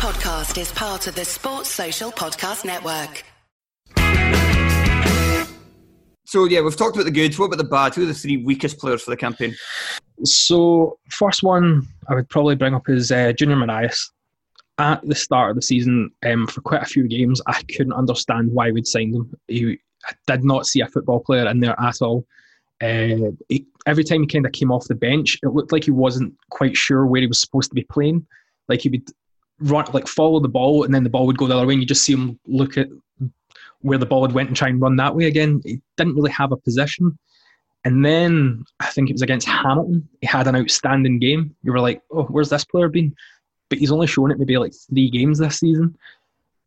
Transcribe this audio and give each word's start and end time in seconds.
podcast 0.00 0.58
is 0.58 0.72
part 0.72 1.06
of 1.08 1.14
the 1.14 1.26
Sports 1.26 1.68
Social 1.68 2.10
Podcast 2.10 2.64
Network. 2.64 3.22
So 6.24 6.46
yeah, 6.46 6.62
we've 6.62 6.74
talked 6.74 6.96
about 6.96 7.04
the 7.04 7.10
good. 7.10 7.38
What 7.38 7.46
about 7.46 7.58
the 7.58 7.64
bad? 7.64 7.94
Who 7.94 8.04
are 8.04 8.06
the 8.06 8.14
three 8.14 8.38
weakest 8.38 8.78
players 8.78 9.02
for 9.02 9.10
the 9.10 9.16
campaign? 9.18 9.54
So 10.24 10.98
first 11.10 11.42
one 11.42 11.86
I 12.08 12.14
would 12.14 12.30
probably 12.30 12.56
bring 12.56 12.74
up 12.74 12.88
is 12.88 13.12
uh, 13.12 13.32
Junior 13.34 13.56
Morias. 13.56 14.10
At 14.78 15.06
the 15.06 15.14
start 15.14 15.50
of 15.50 15.56
the 15.56 15.62
season, 15.62 16.10
um, 16.24 16.46
for 16.46 16.62
quite 16.62 16.80
a 16.80 16.86
few 16.86 17.06
games, 17.06 17.42
I 17.46 17.60
couldn't 17.76 17.92
understand 17.92 18.52
why 18.52 18.70
we'd 18.70 18.86
signed 18.86 19.14
him. 19.14 19.34
He, 19.48 19.78
I 20.08 20.14
did 20.26 20.44
not 20.44 20.64
see 20.64 20.80
a 20.80 20.88
football 20.88 21.20
player 21.20 21.46
in 21.46 21.60
there 21.60 21.78
at 21.78 22.00
all. 22.00 22.24
Uh, 22.80 23.32
he, 23.50 23.66
every 23.86 24.04
time 24.04 24.22
he 24.22 24.26
kind 24.26 24.46
of 24.46 24.52
came 24.52 24.72
off 24.72 24.88
the 24.88 24.94
bench, 24.94 25.36
it 25.42 25.48
looked 25.48 25.72
like 25.72 25.84
he 25.84 25.90
wasn't 25.90 26.34
quite 26.48 26.74
sure 26.74 27.04
where 27.04 27.20
he 27.20 27.26
was 27.26 27.38
supposed 27.38 27.68
to 27.70 27.74
be 27.74 27.84
playing. 27.84 28.26
Like 28.66 28.80
he 28.80 28.88
would 28.88 29.10
run, 29.60 29.86
like 29.92 30.08
follow 30.08 30.40
the 30.40 30.48
ball, 30.48 30.84
and 30.84 30.94
then 30.94 31.04
the 31.04 31.10
ball 31.10 31.26
would 31.26 31.38
go 31.38 31.46
the 31.46 31.56
other 31.56 31.66
way, 31.66 31.74
and 31.74 31.82
you 31.82 31.86
just 31.86 32.04
see 32.04 32.14
him 32.14 32.38
look 32.46 32.76
at 32.76 32.88
where 33.82 33.98
the 33.98 34.06
ball 34.06 34.22
had 34.22 34.32
went 34.32 34.48
and 34.48 34.56
try 34.56 34.68
and 34.68 34.80
run 34.80 34.96
that 34.96 35.14
way 35.14 35.24
again. 35.24 35.60
He 35.64 35.80
didn't 35.96 36.14
really 36.14 36.30
have 36.30 36.52
a 36.52 36.56
position. 36.56 37.18
And 37.84 38.04
then 38.04 38.64
I 38.80 38.86
think 38.86 39.08
it 39.08 39.14
was 39.14 39.22
against 39.22 39.48
Hamilton. 39.48 40.06
He 40.20 40.26
had 40.26 40.46
an 40.46 40.56
outstanding 40.56 41.18
game. 41.18 41.56
You 41.62 41.72
were 41.72 41.80
like, 41.80 42.02
oh, 42.10 42.24
where's 42.24 42.50
this 42.50 42.64
player 42.64 42.88
been? 42.88 43.14
But 43.70 43.78
he's 43.78 43.92
only 43.92 44.06
shown 44.06 44.30
it 44.30 44.38
maybe 44.38 44.58
like 44.58 44.74
three 44.74 45.08
games 45.08 45.38
this 45.38 45.60
season. 45.60 45.96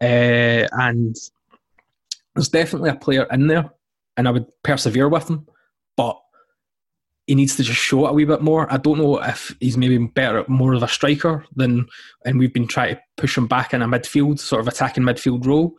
Uh, 0.01 0.67
and 0.71 1.15
there's 2.33 2.49
definitely 2.49 2.89
a 2.89 2.95
player 2.95 3.27
in 3.31 3.47
there, 3.47 3.69
and 4.17 4.27
I 4.27 4.31
would 4.31 4.47
persevere 4.63 5.07
with 5.07 5.29
him. 5.29 5.45
But 5.95 6.19
he 7.27 7.35
needs 7.35 7.55
to 7.55 7.63
just 7.63 7.79
show 7.79 8.05
it 8.05 8.09
a 8.09 8.13
wee 8.13 8.25
bit 8.25 8.41
more. 8.41 8.71
I 8.71 8.77
don't 8.77 8.97
know 8.97 9.21
if 9.21 9.55
he's 9.59 9.77
maybe 9.77 9.97
better, 9.97 10.43
more 10.47 10.73
of 10.73 10.83
a 10.83 10.87
striker 10.87 11.45
than, 11.55 11.87
and 12.25 12.37
we've 12.37 12.53
been 12.53 12.67
trying 12.67 12.95
to 12.95 13.01
push 13.15 13.37
him 13.37 13.47
back 13.47 13.73
in 13.73 13.81
a 13.81 13.87
midfield, 13.87 14.39
sort 14.39 14.61
of 14.61 14.67
attacking 14.67 15.03
midfield 15.03 15.45
role. 15.45 15.75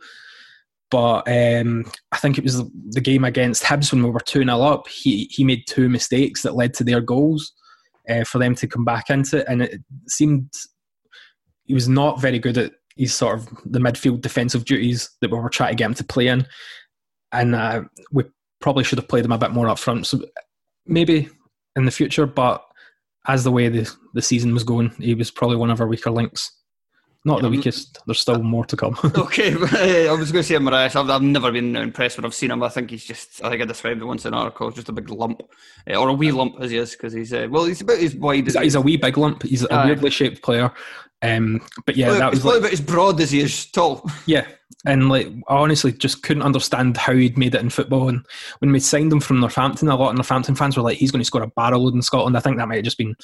But 0.89 1.27
um, 1.27 1.85
I 2.11 2.17
think 2.17 2.37
it 2.37 2.43
was 2.43 2.63
the 2.89 3.01
game 3.01 3.23
against 3.23 3.63
Hibs 3.63 3.91
when 3.91 4.03
we 4.03 4.09
were 4.09 4.19
2 4.19 4.43
0 4.43 4.61
up. 4.61 4.87
He, 4.87 5.25
he 5.31 5.43
made 5.43 5.67
two 5.67 5.89
mistakes 5.89 6.41
that 6.43 6.55
led 6.55 6.73
to 6.75 6.83
their 6.83 7.01
goals 7.01 7.53
uh, 8.09 8.23
for 8.23 8.39
them 8.39 8.55
to 8.55 8.67
come 8.67 8.85
back 8.85 9.09
into 9.09 9.39
it. 9.39 9.45
And 9.47 9.61
it 9.61 9.81
seemed 10.07 10.49
he 11.65 11.73
was 11.73 11.89
not 11.89 12.21
very 12.21 12.39
good 12.39 12.57
at 12.57 12.73
his 12.95 13.13
sort 13.13 13.39
of 13.39 13.49
the 13.65 13.79
midfield 13.79 14.21
defensive 14.21 14.65
duties 14.65 15.09
that 15.21 15.31
we 15.31 15.37
were 15.37 15.49
trying 15.49 15.71
to 15.71 15.75
get 15.75 15.85
him 15.85 15.93
to 15.95 16.03
play 16.03 16.27
in. 16.27 16.47
And 17.31 17.55
uh, 17.55 17.83
we 18.11 18.23
probably 18.61 18.83
should 18.83 18.99
have 18.99 19.07
played 19.07 19.25
him 19.25 19.31
a 19.31 19.37
bit 19.37 19.51
more 19.51 19.67
up 19.67 19.79
front. 19.79 20.07
So 20.07 20.21
maybe 20.85 21.29
in 21.75 21.85
the 21.85 21.91
future, 21.91 22.25
but 22.25 22.63
as 23.27 23.43
the 23.43 23.51
way 23.51 23.69
the, 23.69 23.91
the 24.13 24.21
season 24.21 24.53
was 24.53 24.63
going, 24.63 24.91
he 24.99 25.15
was 25.15 25.31
probably 25.31 25.57
one 25.57 25.71
of 25.71 25.81
our 25.81 25.87
weaker 25.87 26.11
links. 26.11 26.51
Not 27.27 27.41
the 27.41 27.49
weakest. 27.49 27.99
There's 28.05 28.19
still 28.19 28.43
more 28.43 28.65
to 28.65 28.77
come. 28.77 28.95
okay, 29.03 29.47
I 30.07 30.13
was 30.13 30.31
going 30.31 30.43
to 30.43 30.47
say 30.47 30.59
Morias. 30.59 30.95
I've, 30.95 31.09
I've 31.09 31.23
never 31.23 31.51
been 31.51 31.75
impressed 31.75 32.17
when 32.17 32.25
I've 32.25 32.35
seen 32.35 32.51
him. 32.51 32.61
I 32.61 32.69
think 32.69 32.91
he's 32.91 33.03
just. 33.03 33.43
I 33.43 33.49
think 33.49 33.63
I 33.63 33.65
described 33.65 33.99
it 33.99 34.05
once 34.05 34.25
in 34.25 34.33
an 34.33 34.39
article. 34.39 34.69
Just 34.69 34.89
a 34.89 34.93
big 34.93 35.09
lump, 35.09 35.41
uh, 35.89 35.95
or 35.95 36.09
a 36.09 36.13
wee 36.13 36.31
lump 36.31 36.61
as 36.61 36.69
he 36.69 36.77
is, 36.77 36.91
because 36.91 37.13
he's. 37.13 37.33
Uh, 37.33 37.47
well, 37.49 37.65
he's 37.65 37.81
about 37.81 37.97
as 37.97 38.15
wide. 38.15 38.43
He's, 38.43 38.55
as 38.55 38.61
he's 38.61 38.75
a 38.75 38.81
wee 38.81 38.97
big 38.97 39.17
lump. 39.17 39.41
He's 39.41 39.63
a 39.63 39.73
uh, 39.73 39.85
weirdly 39.85 40.11
shaped 40.11 40.43
player. 40.43 40.71
Um, 41.23 41.65
but 41.87 41.97
yeah, 41.97 42.09
well, 42.09 42.19
that 42.19 42.31
was 42.31 42.45
like, 42.45 42.59
about 42.59 42.73
as 42.73 42.81
broad 42.81 43.19
as 43.19 43.31
he 43.31 43.39
is 43.39 43.65
tall. 43.71 44.07
Yeah, 44.27 44.45
and 44.85 45.09
like 45.09 45.27
I 45.47 45.55
honestly 45.55 45.93
just 45.93 46.21
couldn't 46.21 46.43
understand 46.43 46.95
how 46.95 47.13
he'd 47.13 47.39
made 47.39 47.55
it 47.55 47.61
in 47.61 47.71
football. 47.71 48.07
And 48.07 48.23
when 48.59 48.71
we 48.71 48.79
signed 48.79 49.11
him 49.11 49.19
from 49.19 49.39
Northampton, 49.39 49.87
a 49.87 49.95
lot 49.95 50.09
of 50.09 50.15
Northampton 50.15 50.53
fans 50.53 50.77
were 50.77 50.83
like, 50.83 50.97
"He's 50.97 51.11
going 51.11 51.21
to 51.21 51.25
score 51.25 51.41
a 51.41 51.47
barrel 51.47 51.85
load 51.85 51.95
in 51.95 52.03
Scotland." 52.03 52.37
I 52.37 52.39
think 52.39 52.57
that 52.57 52.67
might 52.67 52.75
have 52.75 52.83
just 52.83 52.99
been 52.99 53.15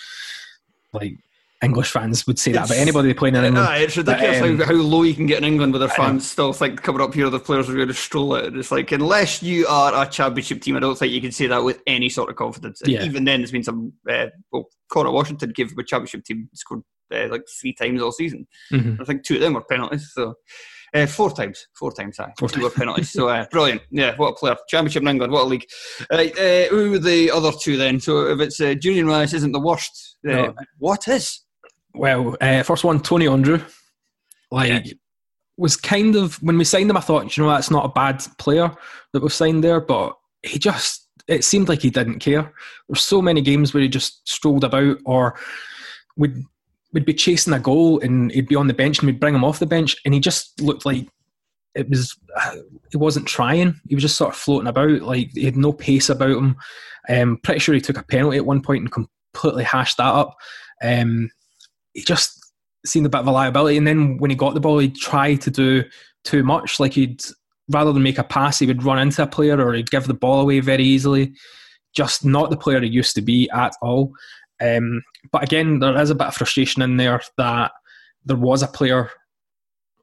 like 0.91 1.17
English 1.61 1.91
fans 1.91 2.25
would 2.25 2.39
say 2.39 2.51
that, 2.53 2.67
but 2.67 2.77
anybody 2.77 3.13
playing 3.13 3.35
in 3.35 3.45
England, 3.45 3.67
uh, 3.67 3.73
it's 3.73 3.95
ridiculous 3.95 4.39
but, 4.39 4.49
um, 4.49 4.57
how, 4.57 4.65
how, 4.65 4.73
low 4.73 5.03
you 5.03 5.13
can 5.13 5.27
get 5.27 5.37
in 5.37 5.43
England 5.43 5.73
with 5.73 5.81
their 5.81 5.89
fans 5.89 6.29
still 6.29 6.53
think 6.53 6.81
coming 6.81 7.01
up 7.01 7.13
here, 7.13 7.29
the 7.29 7.39
players 7.39 7.69
are 7.69 7.75
going 7.75 7.87
to 7.87 7.93
stroll 7.93 8.35
it. 8.35 8.55
It's 8.55 8.71
like 8.71 8.91
unless 8.91 9.43
you 9.43 9.67
are 9.67 10.03
a 10.03 10.09
championship 10.09 10.61
team, 10.61 10.75
I 10.75 10.79
don't 10.79 10.97
think 10.97 11.13
you 11.13 11.21
can 11.21 11.31
say 11.31 11.47
that 11.47 11.63
with 11.63 11.81
any 11.85 12.09
sort 12.09 12.29
of 12.31 12.35
confidence. 12.35 12.81
Yeah. 12.85 13.03
even 13.03 13.25
then, 13.25 13.41
there's 13.41 13.51
been 13.51 13.63
some. 13.63 13.93
Uh, 14.09 14.27
well, 14.51 14.69
Connor 14.89 15.11
Washington 15.11 15.51
gave 15.51 15.71
a 15.77 15.83
championship 15.83 16.25
team 16.25 16.49
scored 16.55 16.81
uh, 17.13 17.27
like 17.29 17.43
three 17.59 17.73
times 17.73 18.01
all 18.01 18.11
season. 18.11 18.47
Mm-hmm. 18.73 19.01
I 19.01 19.05
think 19.05 19.23
two 19.23 19.35
of 19.35 19.41
them 19.41 19.53
were 19.53 19.63
penalties. 19.63 20.11
So. 20.13 20.35
Uh, 20.93 21.05
four 21.05 21.31
times, 21.31 21.67
four 21.73 21.93
times, 21.93 22.17
sorry. 22.17 22.33
Four 22.37 22.49
two 22.49 22.63
were 22.63 22.69
penalties. 22.69 23.11
so 23.11 23.29
uh, 23.29 23.45
brilliant. 23.49 23.81
Yeah, 23.91 24.13
what 24.17 24.31
a 24.31 24.35
player. 24.35 24.57
Championship 24.67 25.03
in 25.03 25.07
England, 25.07 25.31
what 25.31 25.43
a 25.43 25.47
league. 25.47 25.65
Right, 26.11 26.37
uh, 26.37 26.65
who 26.65 26.91
were 26.91 26.99
the 26.99 27.31
other 27.31 27.53
two 27.57 27.77
then? 27.77 28.01
So 28.01 28.27
if 28.27 28.41
it's 28.41 28.59
uh, 28.59 28.73
Junior 28.73 29.05
Rice 29.05 29.31
isn't 29.31 29.53
the 29.53 29.59
worst, 29.61 30.17
uh, 30.27 30.31
no. 30.31 30.55
what 30.79 31.07
is? 31.07 31.45
Well, 31.93 32.37
uh, 32.41 32.63
first 32.63 32.83
one, 32.83 33.01
Tony 33.01 33.25
Andreu. 33.25 33.63
Like, 34.49 34.85
yeah. 34.85 34.93
was 35.57 35.75
kind 35.77 36.15
of 36.15 36.41
when 36.43 36.57
we 36.57 36.63
signed 36.63 36.89
him, 36.89 36.97
I 36.97 37.01
thought, 37.01 37.35
you 37.35 37.43
know, 37.43 37.49
that's 37.49 37.71
not 37.71 37.85
a 37.85 37.89
bad 37.89 38.23
player 38.37 38.71
that 39.13 39.21
we've 39.21 39.33
signed 39.33 39.63
there, 39.63 39.81
but 39.81 40.17
he 40.43 40.59
just 40.59 41.07
it 41.27 41.43
seemed 41.43 41.69
like 41.69 41.81
he 41.81 41.89
didn't 41.89 42.19
care. 42.19 42.51
There's 42.89 43.03
so 43.03 43.21
many 43.21 43.41
games 43.41 43.73
where 43.73 43.83
he 43.83 43.89
just 43.89 44.27
strolled 44.27 44.63
about, 44.63 44.97
or 45.05 45.37
would 46.17 46.43
would 46.93 47.05
be 47.05 47.13
chasing 47.13 47.53
a 47.53 47.59
goal 47.59 48.01
and 48.01 48.31
he'd 48.33 48.49
be 48.49 48.55
on 48.55 48.67
the 48.67 48.73
bench 48.73 48.99
and 48.99 49.07
we'd 49.07 49.19
bring 49.19 49.33
him 49.33 49.45
off 49.45 49.59
the 49.59 49.65
bench, 49.65 49.95
and 50.03 50.13
he 50.13 50.19
just 50.19 50.59
looked 50.61 50.85
like 50.85 51.07
it 51.75 51.89
was 51.89 52.17
he 52.91 52.97
wasn't 52.97 53.27
trying. 53.27 53.79
He 53.87 53.95
was 53.95 54.01
just 54.01 54.17
sort 54.17 54.33
of 54.33 54.39
floating 54.39 54.67
about, 54.67 55.01
like 55.01 55.29
he 55.33 55.45
had 55.45 55.57
no 55.57 55.71
pace 55.71 56.09
about 56.09 56.37
him. 56.37 56.57
Um, 57.09 57.37
pretty 57.37 57.59
sure 57.59 57.73
he 57.75 57.81
took 57.81 57.97
a 57.97 58.03
penalty 58.03 58.37
at 58.37 58.45
one 58.45 58.61
point 58.61 58.81
and 58.81 58.91
completely 58.91 59.63
hashed 59.63 59.97
that 59.97 60.13
up. 60.13 60.35
Um, 60.83 61.29
he 61.93 62.01
just 62.01 62.51
seemed 62.85 63.05
a 63.05 63.09
bit 63.09 63.21
of 63.21 63.27
a 63.27 63.31
liability. 63.31 63.77
And 63.77 63.87
then 63.87 64.17
when 64.17 64.29
he 64.29 64.35
got 64.35 64.53
the 64.53 64.59
ball, 64.59 64.79
he'd 64.79 64.95
try 64.95 65.35
to 65.35 65.51
do 65.51 65.83
too 66.23 66.43
much. 66.43 66.79
Like 66.79 66.93
he'd 66.93 67.21
rather 67.69 67.93
than 67.93 68.03
make 68.03 68.17
a 68.17 68.23
pass, 68.23 68.59
he 68.59 68.67
would 68.67 68.83
run 68.83 68.99
into 68.99 69.23
a 69.23 69.27
player 69.27 69.59
or 69.59 69.73
he'd 69.73 69.91
give 69.91 70.07
the 70.07 70.13
ball 70.13 70.41
away 70.41 70.59
very 70.59 70.83
easily. 70.83 71.33
Just 71.93 72.25
not 72.25 72.49
the 72.49 72.57
player 72.57 72.81
he 72.81 72.87
used 72.87 73.15
to 73.15 73.21
be 73.21 73.49
at 73.51 73.73
all. 73.81 74.13
Um, 74.61 75.03
but 75.31 75.43
again, 75.43 75.79
there 75.79 75.99
is 75.99 76.09
a 76.09 76.15
bit 76.15 76.27
of 76.27 76.35
frustration 76.35 76.81
in 76.81 76.97
there 76.97 77.21
that 77.37 77.71
there 78.25 78.37
was 78.37 78.61
a 78.61 78.67
player 78.67 79.09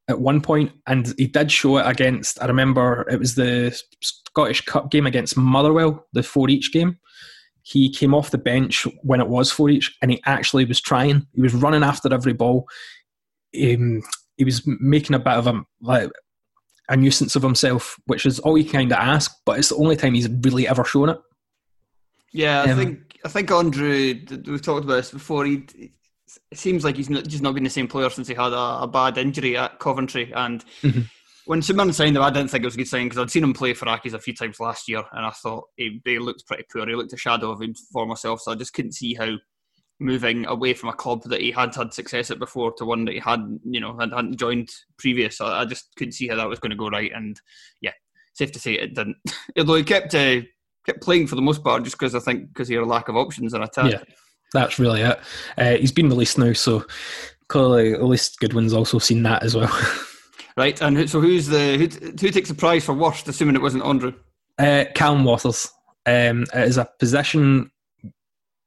at 0.09 0.20
one 0.20 0.41
point, 0.41 0.72
and 0.87 1.15
he 1.19 1.26
did 1.26 1.53
show 1.53 1.78
it 1.78 1.87
against. 1.87 2.43
I 2.43 2.47
remember 2.47 3.06
it 3.10 3.19
was 3.19 3.34
the 3.34 3.78
Scottish 4.00 4.62
Cup 4.62 4.91
game 4.91 5.06
against 5.06 5.37
Motherwell, 5.37 6.06
the 6.12 6.22
four 6.22 6.49
each 6.49 6.72
game, 6.72 6.99
he 7.63 7.91
came 7.91 8.15
off 8.15 8.31
the 8.31 8.39
bench 8.39 8.87
when 9.03 9.21
it 9.21 9.29
was 9.29 9.51
four 9.51 9.71
each, 9.71 9.97
and 10.01 10.11
he 10.11 10.23
actually 10.27 10.65
was 10.65 10.81
trying. 10.81 11.27
He 11.35 11.43
was 11.43 11.55
running 11.55 11.83
after 11.83 12.13
every 12.13 12.33
ball. 12.33 12.67
Um, 13.55 14.03
he 14.37 14.45
was 14.45 14.67
making 14.67 15.15
a 15.15 15.19
bit 15.19 15.35
of 15.35 15.47
a 15.47 15.63
like 15.81 16.11
a 16.89 16.97
nuisance 16.97 17.37
of 17.37 17.43
himself, 17.43 17.97
which 18.07 18.25
is 18.25 18.39
all 18.41 18.57
you 18.57 18.69
kind 18.69 18.93
of 18.93 18.99
ask. 18.99 19.33
But 19.45 19.59
it's 19.59 19.69
the 19.69 19.77
only 19.77 19.97
time 19.97 20.15
he's 20.15 20.29
really 20.29 20.67
ever 20.67 20.85
shown 20.85 21.11
it. 21.11 21.19
Yeah, 22.33 22.63
I 22.63 22.71
um, 22.71 22.79
think 22.79 23.19
I 23.25 23.29
think 23.29 23.49
Andreu. 23.51 24.47
We've 24.47 24.63
talked 24.63 24.85
about 24.85 24.97
this 24.97 25.11
before. 25.11 25.45
He 25.45 25.65
it 26.51 26.59
seems 26.59 26.85
like 26.85 26.97
he's 26.97 27.09
not, 27.09 27.27
just 27.27 27.43
not 27.43 27.55
been 27.55 27.65
the 27.65 27.71
same 27.71 27.89
player 27.89 28.11
since 28.11 28.29
he 28.29 28.35
had 28.35 28.53
a, 28.53 28.83
a 28.83 28.87
bad 28.87 29.17
injury 29.17 29.57
at 29.57 29.79
Coventry, 29.79 30.33
and 30.35 30.65
mm-hmm 30.83 31.01
when 31.49 31.63
St 31.63 31.75
Mirren 31.79 31.95
signed 31.95 32.15
him, 32.15 32.23
I 32.23 32.29
didn't 32.29 32.51
think 32.51 32.63
it 32.63 32.67
was 32.67 32.75
a 32.75 32.79
good 32.79 32.89
sign 32.89 33.07
because 33.07 33.17
I'd 33.17 33.31
seen 33.31 33.43
him 33.43 33.55
play 33.55 33.73
for 33.73 33.87
Accies 33.87 34.13
a 34.13 34.19
few 34.19 34.35
times 34.35 34.61
last 34.61 34.87
year, 34.87 35.03
and 35.13 35.25
I 35.25 35.31
thought 35.31 35.69
he, 35.77 35.99
he 36.05 36.19
looked 36.19 36.47
pretty 36.47 36.65
poor. 36.71 36.87
He 36.87 36.95
looked 36.95 37.15
a 37.15 37.17
shadow 37.17 37.51
of 37.51 37.63
him 37.63 37.73
for 37.91 38.05
myself, 38.05 38.43
so 38.43 38.53
I 38.53 38.55
just 38.55 38.75
couldn't 38.75 38.93
see 38.93 39.15
how 39.15 39.35
moving 39.99 40.45
away 40.45 40.75
from 40.75 40.91
a 40.91 40.95
club 40.95 41.23
that 41.25 41.41
he 41.41 41.51
had 41.51 41.75
had 41.75 41.95
success 41.95 42.31
at 42.31 42.39
before 42.39 42.75
to 42.75 42.85
one 42.85 43.07
that 43.07 43.15
he 43.15 43.19
had, 43.19 43.41
you 43.65 43.81
know, 43.81 43.97
hadn't 43.99 44.37
joined 44.37 44.69
previous. 44.99 45.41
I, 45.41 45.63
I 45.63 45.65
just 45.65 45.89
couldn't 45.97 46.13
see 46.13 46.29
how 46.29 46.37
that 46.37 46.51
was 46.51 46.59
going 46.59 46.69
to 46.69 46.77
go 46.77 46.91
right, 46.91 47.13
and 47.15 47.41
yeah, 47.81 47.93
safe 48.35 48.53
to 48.53 48.61
say 48.61 48.75
it 48.75 48.95
didn't. 48.95 49.17
Although 49.59 49.77
he 49.77 49.85
kept 49.85 50.15
uh, 50.15 50.43
kept 50.85 51.01
playing 51.01 51.29
for 51.29 51.35
the 51.35 51.41
most 51.41 51.65
part, 51.65 51.83
just 51.83 51.99
because 51.99 52.15
I 52.15 52.21
think 52.21 52.49
because 52.49 52.69
had 52.69 52.77
a 52.81 52.85
lack 52.85 53.09
of 53.09 53.17
options 53.17 53.55
in 53.55 53.63
attack. 53.63 53.91
Yeah, 53.91 54.03
that's 54.53 54.79
really 54.79 55.01
it. 55.01 55.19
Uh, 55.57 55.77
he's 55.77 55.93
been 55.93 56.11
released 56.11 56.37
now, 56.37 56.53
so 56.53 56.85
clearly 57.49 57.95
at 57.95 58.05
least 58.05 58.39
Goodwin's 58.39 58.75
also 58.75 58.99
seen 58.99 59.23
that 59.23 59.43
as 59.43 59.56
well. 59.56 59.73
Right, 60.58 60.82
and 60.82 61.08
so 61.08 61.20
who's 61.20 61.46
the 61.46 61.78
who, 61.78 61.87
who 62.20 62.32
takes 62.32 62.49
the 62.49 62.55
prize 62.56 62.84
for 62.84 62.93
worst, 62.93 63.28
assuming 63.28 63.55
it 63.55 63.62
wasn't 63.62 63.84
Andreu? 63.84 64.12
Uh, 64.58 64.87
Callum 64.93 65.22
Watters. 65.22 65.70
Um, 66.05 66.46
it 66.52 66.66
is 66.66 66.78
a 66.78 66.90
position 66.99 67.70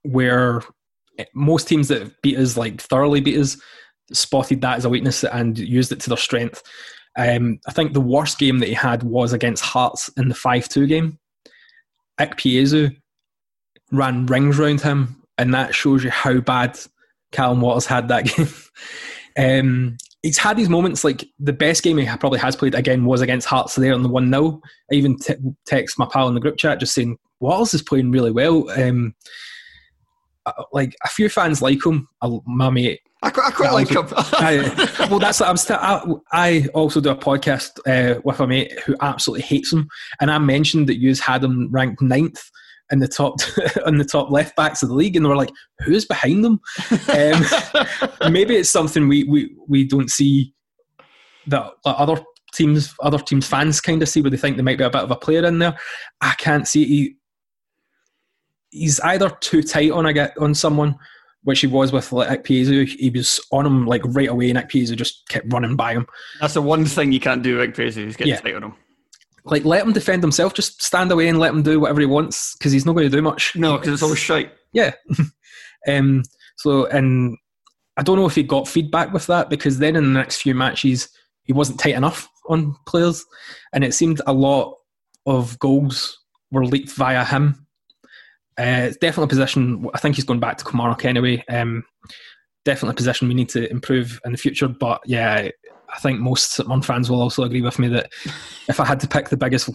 where 0.04 0.62
most 1.34 1.68
teams 1.68 1.90
that 1.90 2.22
beat 2.22 2.38
us, 2.38 2.56
like 2.56 2.80
thoroughly 2.80 3.20
beat 3.20 3.38
us, 3.38 3.58
spotted 4.14 4.62
that 4.62 4.78
as 4.78 4.86
a 4.86 4.90
weakness 4.90 5.26
and 5.26 5.60
used 5.60 5.92
it 5.92 6.00
to 6.00 6.10
their 6.10 6.18
strength. 6.18 6.64
Um, 7.18 7.60
I 7.68 7.74
think 7.74 7.92
the 7.92 8.00
worst 8.00 8.40
game 8.40 8.60
that 8.60 8.70
he 8.70 8.74
had 8.74 9.04
was 9.04 9.34
against 9.34 9.62
Hearts 9.62 10.10
in 10.16 10.30
the 10.30 10.36
5 10.36 10.70
2 10.70 10.88
game. 10.88 11.20
Ikpeazu 12.22 12.96
ran 13.92 14.28
rings 14.28 14.58
around 14.58 14.80
him, 14.80 15.22
and 15.38 15.54
that 15.54 15.76
shows 15.76 16.06
you 16.06 16.10
how 16.10 16.40
bad 16.40 16.80
Callum 17.34 17.60
Watters 17.60 17.86
had 17.86 18.08
that 18.08 18.26
game. 18.34 18.48
um, 19.38 19.98
he's 20.24 20.38
had 20.38 20.58
these 20.58 20.70
moments 20.70 21.04
like 21.04 21.28
the 21.40 21.54
best 21.54 21.84
game 21.84 21.98
he 21.98 22.06
probably 22.18 22.40
has 22.40 22.56
played 22.56 22.76
again 22.76 23.06
was 23.06 23.22
against 23.22 23.48
Hearts 23.48 23.76
there 23.76 23.94
on 23.94 24.04
the 24.04 24.10
1 24.10 24.30
0. 24.30 24.62
I 24.92 24.96
even 24.96 25.18
t- 25.18 25.36
text 25.66 25.98
my 25.98 26.08
pal 26.12 26.28
in 26.28 26.34
the 26.34 26.40
group 26.40 26.58
chat 26.58 26.80
just 26.80 26.94
saying, 26.94 27.18
Wallace 27.40 27.74
is 27.74 27.82
playing 27.82 28.12
really 28.12 28.32
well. 28.32 28.70
Um, 28.72 29.16
like 30.72 30.96
a 31.04 31.10
few 31.10 31.30
fans 31.30 31.62
like 31.62 31.86
him. 31.86 32.08
My 32.46 32.70
mate 32.70 33.02
I 33.24 33.30
quite, 33.30 33.48
I 33.48 33.52
quite 33.52 33.74
like 33.74 33.90
him. 33.90 34.08
I, 34.16 35.08
well, 35.10 35.20
that's 35.20 35.42
I'm 35.42 35.58
still, 35.58 35.78
I, 35.80 36.04
I, 36.32 36.68
also 36.74 37.00
do 37.00 37.12
a 37.12 37.16
podcast 37.16 37.80
uh, 37.86 38.20
with 38.24 38.40
a 38.40 38.48
mate 38.48 38.80
who 38.80 38.96
absolutely 39.02 39.44
hates 39.44 39.72
him, 39.72 39.88
and 40.20 40.32
I 40.32 40.40
mentioned 40.40 40.90
that 40.90 41.00
you 41.00 41.14
had 41.16 41.44
him 41.44 41.70
ranked 41.72 42.02
ninth 42.02 42.42
in 42.92 43.00
the 43.00 43.08
top 43.08 43.40
on 43.86 43.98
the 43.98 44.06
top 44.06 44.30
left 44.32 44.56
backs 44.56 44.84
of 44.84 44.90
the 44.90 44.96
league, 44.96 45.16
and 45.16 45.26
they 45.26 45.30
were 45.30 45.36
like, 45.36 45.52
"Who's 45.80 46.06
behind 46.06 46.44
them?" 46.44 46.60
Um, 46.92 48.32
maybe 48.32 48.56
it's 48.56 48.70
something 48.70 49.08
we, 49.08 49.24
we 49.26 49.56
we 49.68 49.86
don't 49.86 50.10
see 50.10 50.54
that 51.48 51.72
other 51.86 52.22
teams 52.54 52.94
other 53.02 53.18
teams 53.18 53.48
fans 53.48 53.82
kind 53.82 54.02
of 54.02 54.10
see 54.10 54.22
where 54.22 54.30
they 54.30 54.38
think 54.38 54.58
there 54.58 54.66
might 54.66 54.78
be 54.78 54.84
a 54.84 54.90
bit 54.90 55.04
of 55.04 55.12
a 55.12 55.16
player 55.16 55.46
in 55.46 55.60
there. 55.60 55.78
I 56.22 56.34
can't 56.38 56.68
see 56.68 56.86
he, 56.86 57.16
he's 58.72 59.00
either 59.02 59.30
too 59.42 59.64
tight 59.64 59.92
on 59.92 60.06
a 60.06 60.14
get 60.14 60.38
on 60.38 60.54
someone 60.54 60.98
which 61.44 61.62
he 61.62 61.68
was 61.68 61.92
with 61.92 62.12
like 62.12 62.44
Piezu. 62.44 62.88
He 62.88 63.10
was 63.10 63.40
on 63.52 63.66
him 63.66 63.86
like 63.86 64.02
right 64.06 64.30
away, 64.30 64.50
and 64.50 64.60
Piezu 64.60 64.96
just 64.96 65.28
kept 65.30 65.52
running 65.52 65.76
by 65.76 65.94
him. 65.94 66.06
That's 66.40 66.54
the 66.54 66.62
one 66.62 66.86
thing 66.86 67.12
you 67.12 67.20
can't 67.20 67.42
do, 67.42 67.66
Ikpeazu, 67.66 68.06
He's 68.06 68.16
getting 68.16 68.34
yeah. 68.34 68.40
tight 68.40 68.56
on 68.56 68.64
him. 68.64 68.76
Like, 69.44 69.66
let 69.66 69.86
him 69.86 69.94
defend 69.94 70.24
himself. 70.24 70.54
Just 70.54 70.82
stand 70.82 71.12
away 71.12 71.28
and 71.28 71.40
let 71.40 71.54
him 71.54 71.64
do 71.64 71.80
whatever 71.80 72.00
he 72.00 72.06
wants 72.06 72.56
because 72.56 72.72
he's 72.72 72.86
not 72.86 72.94
going 72.94 73.10
to 73.10 73.16
do 73.16 73.22
much. 73.22 73.56
No, 73.56 73.78
because 73.78 73.94
it's 73.94 74.04
always 74.04 74.20
shite. 74.20 74.52
Yeah. 74.74 74.94
um. 75.88 76.24
So, 76.58 76.86
and 76.86 77.38
I 77.98 78.04
don't 78.04 78.18
know 78.18 78.28
if 78.28 78.36
he 78.36 78.44
got 78.44 78.68
feedback 78.68 79.14
with 79.14 79.26
that 79.28 79.50
because 79.50 79.80
then 79.80 79.96
in 79.96 80.04
the 80.04 80.20
next 80.20 80.42
few 80.42 80.54
matches 80.54 81.10
he 81.44 81.54
wasn't 81.54 81.80
tight 81.80 81.96
enough 81.96 82.30
on 82.50 82.76
players, 82.86 83.26
and 83.74 83.84
it 83.84 83.94
seemed 83.94 84.22
a 84.28 84.34
lot 84.34 84.76
of 85.26 85.58
goals 85.60 86.20
were 86.52 86.66
leaked 86.66 86.92
via 86.92 87.26
him 87.26 87.66
uh, 88.60 88.86
it's 88.88 88.98
definitely 88.98 89.26
a 89.26 89.28
position. 89.28 89.88
I 89.94 89.98
think 89.98 90.16
he's 90.16 90.26
going 90.26 90.40
back 90.40 90.58
to 90.58 90.66
Kilmarnock 90.66 91.06
anyway. 91.06 91.44
Um, 91.50 91.84
definitely 92.66 92.94
a 92.94 92.96
position 92.96 93.28
we 93.28 93.34
need 93.34 93.50
to 93.50 93.70
improve 93.72 94.20
in 94.26 94.34
the 94.34 94.38
future. 94.38 94.68
But 94.68 95.02
yeah, 95.06 95.50
I 95.94 96.00
think 96.00 96.20
most 96.20 96.52
St 96.54 96.86
fans 96.86 97.10
will 97.10 97.22
also 97.22 97.44
agree 97.44 97.62
with 97.62 97.80
me 97.80 97.88
that 97.90 98.12
if 98.68 98.80
I 98.80 98.86
had 98.86 99.00
to 99.02 99.08
pick 99.08 99.30
the 99.30 99.38
biggest, 99.38 99.70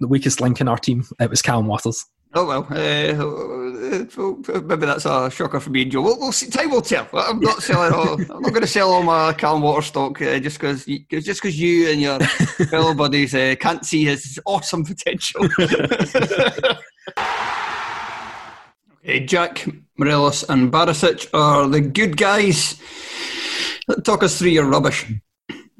the 0.00 0.08
weakest 0.08 0.40
link 0.40 0.60
in 0.60 0.68
our 0.68 0.78
team, 0.78 1.04
it 1.20 1.30
was 1.30 1.42
Callum 1.42 1.66
Watters. 1.66 2.04
Oh 2.32 2.46
well, 2.46 2.64
uh, 2.70 4.60
maybe 4.60 4.86
that's 4.86 5.04
a 5.04 5.28
shocker 5.30 5.58
for 5.58 5.70
me 5.70 5.82
and 5.82 5.90
Joe. 5.90 6.00
We'll, 6.00 6.16
we'll 6.16 6.30
see. 6.30 6.48
Time 6.48 6.70
will 6.70 6.80
tell. 6.80 7.08
I'm 7.12 7.40
not 7.40 7.60
selling 7.60 7.92
all. 7.92 8.12
I'm 8.20 8.42
not 8.42 8.50
going 8.50 8.60
to 8.60 8.68
sell 8.68 8.92
all 8.92 9.02
my 9.02 9.32
Callum 9.32 9.62
Water 9.62 9.82
stock 9.82 10.22
uh, 10.22 10.38
just 10.38 10.60
because 10.60 10.84
just 10.84 11.42
because 11.42 11.58
you 11.58 11.90
and 11.90 12.00
your 12.00 12.20
fellow 12.70 12.94
buddies 12.94 13.34
uh, 13.34 13.56
can't 13.58 13.84
see 13.84 14.04
his 14.04 14.38
awesome 14.46 14.84
potential. 14.84 15.48
Okay, 19.02 19.24
Jack, 19.24 19.66
Morelos, 19.96 20.44
and 20.50 20.70
Barisic 20.70 21.26
are 21.32 21.66
the 21.66 21.80
good 21.80 22.18
guys. 22.18 22.78
Talk 24.04 24.22
us 24.22 24.38
through 24.38 24.50
your 24.50 24.66
rubbish. 24.66 25.10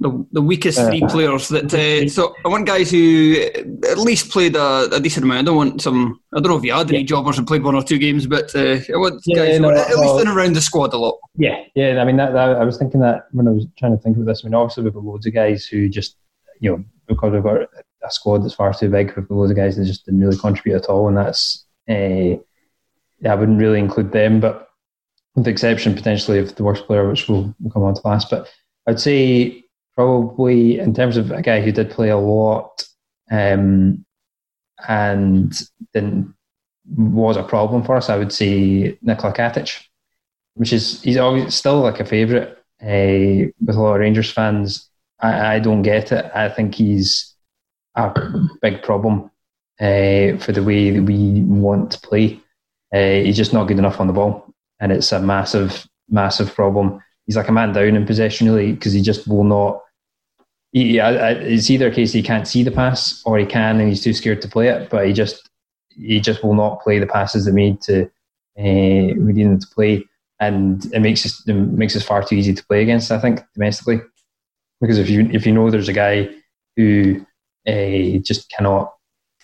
The, 0.02 0.26
the 0.32 0.41
weakest 0.41 0.81
three 0.81 1.02
players 1.08 1.49
that. 1.49 1.75
Uh, 1.75 2.08
so 2.08 2.35
I 2.43 2.49
want 2.49 2.67
guys 2.67 2.91
who 2.91 3.37
at 3.87 3.99
least 3.99 4.31
played 4.31 4.56
a, 4.56 4.88
a, 4.91 4.99
decent 4.99 5.25
amount. 5.25 5.41
I 5.41 5.43
don't 5.43 5.56
want 5.56 5.82
some. 5.82 6.19
I 6.35 6.41
don't 6.41 6.50
know 6.50 6.56
if 6.56 6.64
you 6.64 6.73
had 6.73 6.88
any 6.88 7.00
yeah. 7.00 7.05
jobbers 7.05 7.37
and 7.37 7.47
played 7.47 7.62
one 7.62 7.75
or 7.75 7.82
two 7.82 7.99
games, 7.99 8.26
but 8.26 8.55
uh, 8.56 8.79
I 8.93 8.97
want 8.97 9.20
yeah, 9.26 9.37
guys 9.37 9.61
no, 9.61 9.69
who 9.69 9.79
at 9.79 9.88
well, 9.91 10.14
least 10.14 10.26
in 10.26 10.32
around 10.32 10.56
the 10.56 10.62
squad 10.62 10.94
a 10.94 10.97
lot. 10.97 11.19
Yeah, 11.37 11.62
yeah. 11.75 12.00
I 12.00 12.06
mean, 12.06 12.17
that, 12.17 12.32
that, 12.32 12.56
I 12.56 12.64
was 12.64 12.79
thinking 12.79 13.00
that 13.00 13.26
when 13.32 13.47
I 13.47 13.50
was 13.50 13.67
trying 13.79 13.94
to 13.94 14.02
think 14.02 14.17
of 14.17 14.25
this. 14.25 14.43
I 14.43 14.49
mean, 14.49 14.55
obviously 14.55 14.85
we've 14.85 14.94
got 14.94 15.05
loads 15.05 15.26
of 15.26 15.35
guys 15.35 15.67
who 15.67 15.91
just, 15.91 16.17
you 16.61 16.70
know, 16.70 16.85
because 17.06 17.32
we've 17.32 17.43
got 17.43 17.61
a 17.61 18.11
squad 18.11 18.43
that's 18.43 18.55
far 18.55 18.73
too 18.73 18.88
big, 18.88 19.14
we've 19.14 19.29
got 19.29 19.35
loads 19.35 19.50
of 19.50 19.56
guys 19.58 19.76
that 19.76 19.85
just 19.85 20.06
didn't 20.06 20.20
really 20.20 20.38
contribute 20.38 20.76
at 20.76 20.87
all, 20.87 21.08
and 21.08 21.17
that's. 21.17 21.67
Uh, 21.88 22.41
yeah, 23.20 23.32
I 23.32 23.35
wouldn't 23.35 23.61
really 23.61 23.79
include 23.79 24.12
them, 24.12 24.41
but 24.41 24.69
with 25.35 25.44
the 25.44 25.50
exception 25.50 25.94
potentially 25.94 26.38
of 26.38 26.55
the 26.55 26.64
worst 26.64 26.87
player, 26.87 27.08
which 27.08 27.29
we'll, 27.29 27.55
we'll 27.61 27.73
come 27.73 27.82
on 27.82 27.94
to 27.94 28.00
last. 28.05 28.31
But 28.31 28.49
I'd 28.87 29.00
say 29.00 29.60
probably 29.94 30.78
in 30.78 30.94
terms 30.94 31.16
of 31.16 31.31
a 31.31 31.42
guy 31.42 31.60
who 31.60 31.72
did 31.72 31.90
play 31.90 32.10
a 32.10 32.16
lot 32.16 32.84
um, 33.31 34.04
and 34.88 35.52
didn't 35.92 36.34
was 36.96 37.37
a 37.37 37.42
problem 37.42 37.84
for 37.84 37.96
us, 37.96 38.08
I 38.08 38.16
would 38.16 38.32
say 38.32 38.98
Nikola 39.02 39.32
Katic, 39.32 39.84
which 40.54 40.72
is 40.72 41.02
he's 41.02 41.16
always 41.16 41.54
still 41.54 41.81
like 41.81 42.00
a 42.00 42.04
favourite 42.04 42.48
uh, 42.82 43.50
with 43.60 43.76
a 43.76 43.81
lot 43.81 43.94
of 43.94 44.00
Rangers 44.00 44.31
fans. 44.31 44.88
I, 45.20 45.56
I, 45.56 45.58
don't 45.58 45.82
get 45.82 46.12
it. 46.12 46.31
I 46.34 46.48
think 46.48 46.75
he's 46.75 47.34
a 47.94 48.12
big 48.62 48.82
problem 48.82 49.31
uh, 49.78 50.38
for 50.38 50.52
the 50.52 50.62
way 50.64 50.90
that 50.90 51.02
we 51.02 51.42
want 51.42 51.90
to 51.92 52.00
play. 52.00 52.40
Uh, 52.92 53.22
he's 53.25 53.37
just 53.37 53.52
not 53.52 53.69
good 53.69 53.78
enough 53.78 54.00
on 54.00 54.06
the 54.06 54.12
ball, 54.12 54.52
and 54.81 54.90
it's 54.90 55.12
a 55.12 55.20
massive, 55.20 55.87
massive 56.08 56.54
problem. 56.54 57.00
He's 57.31 57.37
like 57.37 57.47
a 57.47 57.53
man 57.53 57.73
down 57.73 57.94
in 57.94 58.05
possession, 58.06 58.49
really, 58.49 58.73
because 58.73 58.93
he 58.93 59.00
just 59.00 59.29
will 59.29 59.44
not. 59.44 59.81
He, 60.73 60.99
it's 60.99 61.71
either 61.71 61.87
a 61.87 61.94
case 61.94 62.12
he 62.12 62.25
can't 62.25 62.49
see 62.49 62.65
the 62.65 62.73
pass, 62.73 63.23
or 63.25 63.38
he 63.38 63.47
can 63.47 63.79
and 63.79 63.88
he's 63.88 64.03
too 64.03 64.12
scared 64.12 64.43
to 64.43 64.49
play 64.49 64.67
it. 64.67 64.91
But 64.91 65.06
he 65.06 65.12
just, 65.12 65.49
he 65.91 66.19
just 66.19 66.43
will 66.43 66.55
not 66.55 66.81
play 66.81 66.99
the 66.99 67.06
passes 67.06 67.44
that 67.44 67.55
we 67.55 67.71
need 67.71 67.81
to, 67.82 68.06
uh, 68.59 69.15
we 69.15 69.32
need 69.32 69.47
him 69.47 69.61
to 69.61 69.67
play, 69.69 70.05
and 70.41 70.85
it 70.93 70.99
makes 70.99 71.25
us, 71.25 71.47
it 71.47 71.55
makes 71.55 71.94
us 71.94 72.03
far 72.03 72.25
too 72.25 72.35
easy 72.35 72.53
to 72.53 72.67
play 72.67 72.82
against. 72.82 73.12
I 73.12 73.21
think 73.21 73.43
domestically, 73.55 74.00
because 74.81 74.99
if 74.99 75.09
you 75.09 75.31
if 75.33 75.47
you 75.47 75.53
know 75.53 75.71
there's 75.71 75.88
a 75.88 75.93
guy 75.93 76.31
who 76.76 77.25
uh, 77.69 78.19
just 78.25 78.50
cannot 78.50 78.93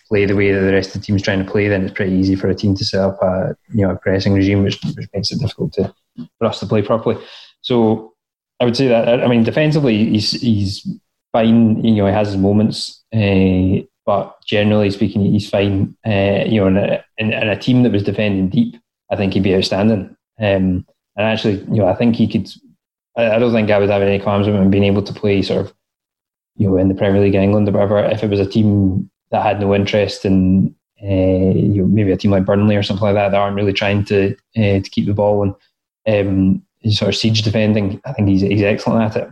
play 0.08 0.24
the 0.24 0.34
way 0.34 0.50
that 0.50 0.60
the 0.60 0.72
rest 0.72 0.92
of 0.92 1.00
the 1.00 1.06
team's 1.06 1.22
trying 1.22 1.44
to 1.44 1.48
play, 1.48 1.68
then 1.68 1.84
it's 1.84 1.94
pretty 1.94 2.16
easy 2.16 2.34
for 2.34 2.48
a 2.48 2.54
team 2.56 2.74
to 2.74 2.84
set 2.84 3.00
up 3.00 3.22
a 3.22 3.56
you 3.72 3.86
know 3.86 3.92
a 3.92 3.96
pressing 3.96 4.32
regime, 4.32 4.64
which, 4.64 4.82
which 4.96 5.08
makes 5.14 5.30
it 5.30 5.38
difficult 5.38 5.72
to, 5.74 5.94
for 6.40 6.46
us 6.46 6.58
to 6.58 6.66
play 6.66 6.82
properly. 6.82 7.16
So 7.66 8.14
I 8.60 8.64
would 8.64 8.76
say 8.76 8.86
that 8.86 9.08
I 9.08 9.26
mean 9.26 9.42
defensively 9.42 10.10
he's 10.10 10.30
he's 10.40 10.86
fine. 11.32 11.84
You 11.84 11.96
know 11.96 12.06
he 12.06 12.12
has 12.12 12.28
his 12.28 12.36
moments, 12.36 13.02
uh, 13.12 13.82
but 14.06 14.36
generally 14.46 14.90
speaking 14.90 15.22
he's 15.22 15.50
fine. 15.50 15.96
Uh, 16.06 16.44
you 16.46 16.60
know 16.60 16.68
in 16.68 16.76
a, 16.76 17.04
in, 17.18 17.32
in 17.32 17.48
a, 17.48 17.58
team 17.58 17.82
that 17.82 17.90
was 17.90 18.04
defending 18.04 18.48
deep, 18.48 18.76
I 19.10 19.16
think 19.16 19.34
he'd 19.34 19.42
be 19.42 19.56
outstanding. 19.56 20.16
Um, 20.38 20.86
and 21.16 21.26
actually, 21.26 21.58
you 21.72 21.82
know 21.82 21.88
I 21.88 21.96
think 21.96 22.14
he 22.14 22.28
could. 22.28 22.48
I, 23.16 23.32
I 23.34 23.38
don't 23.40 23.52
think 23.52 23.68
I 23.68 23.80
would 23.80 23.90
have 23.90 24.02
any 24.02 24.20
qualms 24.20 24.46
with 24.46 24.54
him 24.54 24.70
being 24.70 24.84
able 24.84 25.02
to 25.02 25.12
play 25.12 25.42
sort 25.42 25.66
of 25.66 25.74
you 26.54 26.68
know 26.68 26.76
in 26.76 26.88
the 26.88 26.94
Premier 26.94 27.20
League 27.20 27.34
in 27.34 27.42
England 27.42 27.68
or 27.68 27.72
whatever. 27.72 27.98
If 27.98 28.22
it 28.22 28.30
was 28.30 28.40
a 28.40 28.46
team 28.46 29.10
that 29.32 29.42
had 29.42 29.58
no 29.58 29.74
interest 29.74 30.24
in 30.24 30.72
uh, 31.02 31.52
you 31.52 31.82
know, 31.82 31.88
maybe 31.88 32.12
a 32.12 32.16
team 32.16 32.30
like 32.30 32.44
Burnley 32.44 32.76
or 32.76 32.84
something 32.84 33.04
like 33.04 33.16
that 33.16 33.30
that 33.30 33.40
aren't 33.40 33.56
really 33.56 33.72
trying 33.72 34.04
to 34.04 34.36
to 34.54 34.80
keep 34.82 35.06
the 35.06 35.14
ball 35.14 35.42
and 35.42 35.54
um, 36.08 36.62
sort 36.90 37.08
of 37.08 37.16
siege 37.16 37.42
defending. 37.42 38.00
I 38.04 38.12
think 38.12 38.28
he's 38.28 38.42
he's 38.42 38.62
excellent 38.62 39.16
at 39.16 39.22
it, 39.22 39.30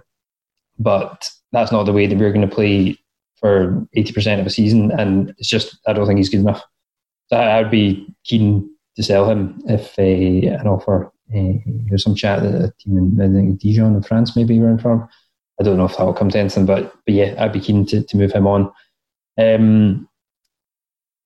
but 0.78 1.28
that's 1.52 1.72
not 1.72 1.84
the 1.84 1.92
way 1.92 2.06
that 2.06 2.18
we're 2.18 2.32
going 2.32 2.48
to 2.48 2.54
play 2.54 2.98
for 3.36 3.86
eighty 3.94 4.12
percent 4.12 4.40
of 4.40 4.46
a 4.46 4.50
season, 4.50 4.90
and 4.92 5.30
it's 5.38 5.48
just 5.48 5.78
I 5.86 5.92
don't 5.92 6.06
think 6.06 6.18
he's 6.18 6.28
good 6.28 6.40
enough. 6.40 6.62
So 7.28 7.36
I, 7.36 7.62
would 7.62 7.70
be 7.70 8.06
keen 8.24 8.68
to 8.96 9.02
sell 9.02 9.28
him 9.28 9.60
if 9.66 9.98
uh, 9.98 10.60
an 10.60 10.66
offer. 10.66 11.10
Uh, 11.34 11.54
there's 11.88 12.04
some 12.04 12.14
chat 12.14 12.42
that 12.42 12.54
a 12.54 12.72
team 12.78 12.98
in 12.98 13.20
I 13.20 13.34
think 13.34 13.58
Dijon 13.58 13.96
in 13.96 14.02
France 14.02 14.36
maybe 14.36 14.60
around 14.60 14.82
from. 14.82 15.08
I 15.60 15.62
don't 15.62 15.76
know 15.76 15.86
if 15.86 15.96
that 15.96 16.04
will 16.04 16.12
come 16.12 16.30
to 16.30 16.38
anything, 16.38 16.66
but 16.66 16.94
but 17.04 17.14
yeah, 17.14 17.34
I'd 17.38 17.52
be 17.52 17.60
keen 17.60 17.86
to, 17.86 18.02
to 18.02 18.16
move 18.16 18.32
him 18.32 18.46
on. 18.46 18.72
Um, 19.38 20.08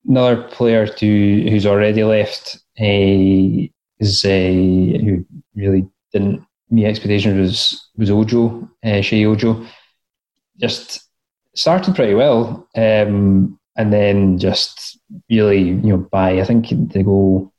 another 0.07 0.43
player 0.43 0.87
to 0.87 1.49
who's 1.49 1.65
already 1.65 2.03
left 2.03 2.55
uh, 2.79 3.69
is 3.99 4.25
uh, 4.25 4.29
who 4.29 5.25
really 5.55 5.87
didn't 6.11 6.45
meet 6.69 6.85
expectations 6.85 7.37
was 7.39 7.89
was 7.97 8.11
Ojo, 8.11 8.69
uh, 8.83 9.01
Sheyi 9.01 9.25
Ojo. 9.25 9.65
Just 10.57 11.01
started 11.55 11.95
pretty 11.95 12.13
well, 12.13 12.67
um, 12.75 13.59
and 13.77 13.93
then 13.93 14.37
just 14.37 14.99
really 15.29 15.59
you 15.59 15.73
know 15.73 15.97
by 15.97 16.39
I 16.39 16.43
think 16.43 16.69
the 16.69 17.03
goal 17.03 17.53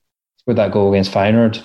with 0.47 0.57
that 0.57 0.73
goal 0.73 0.93
against 0.93 1.13
Feyenoord, 1.13 1.63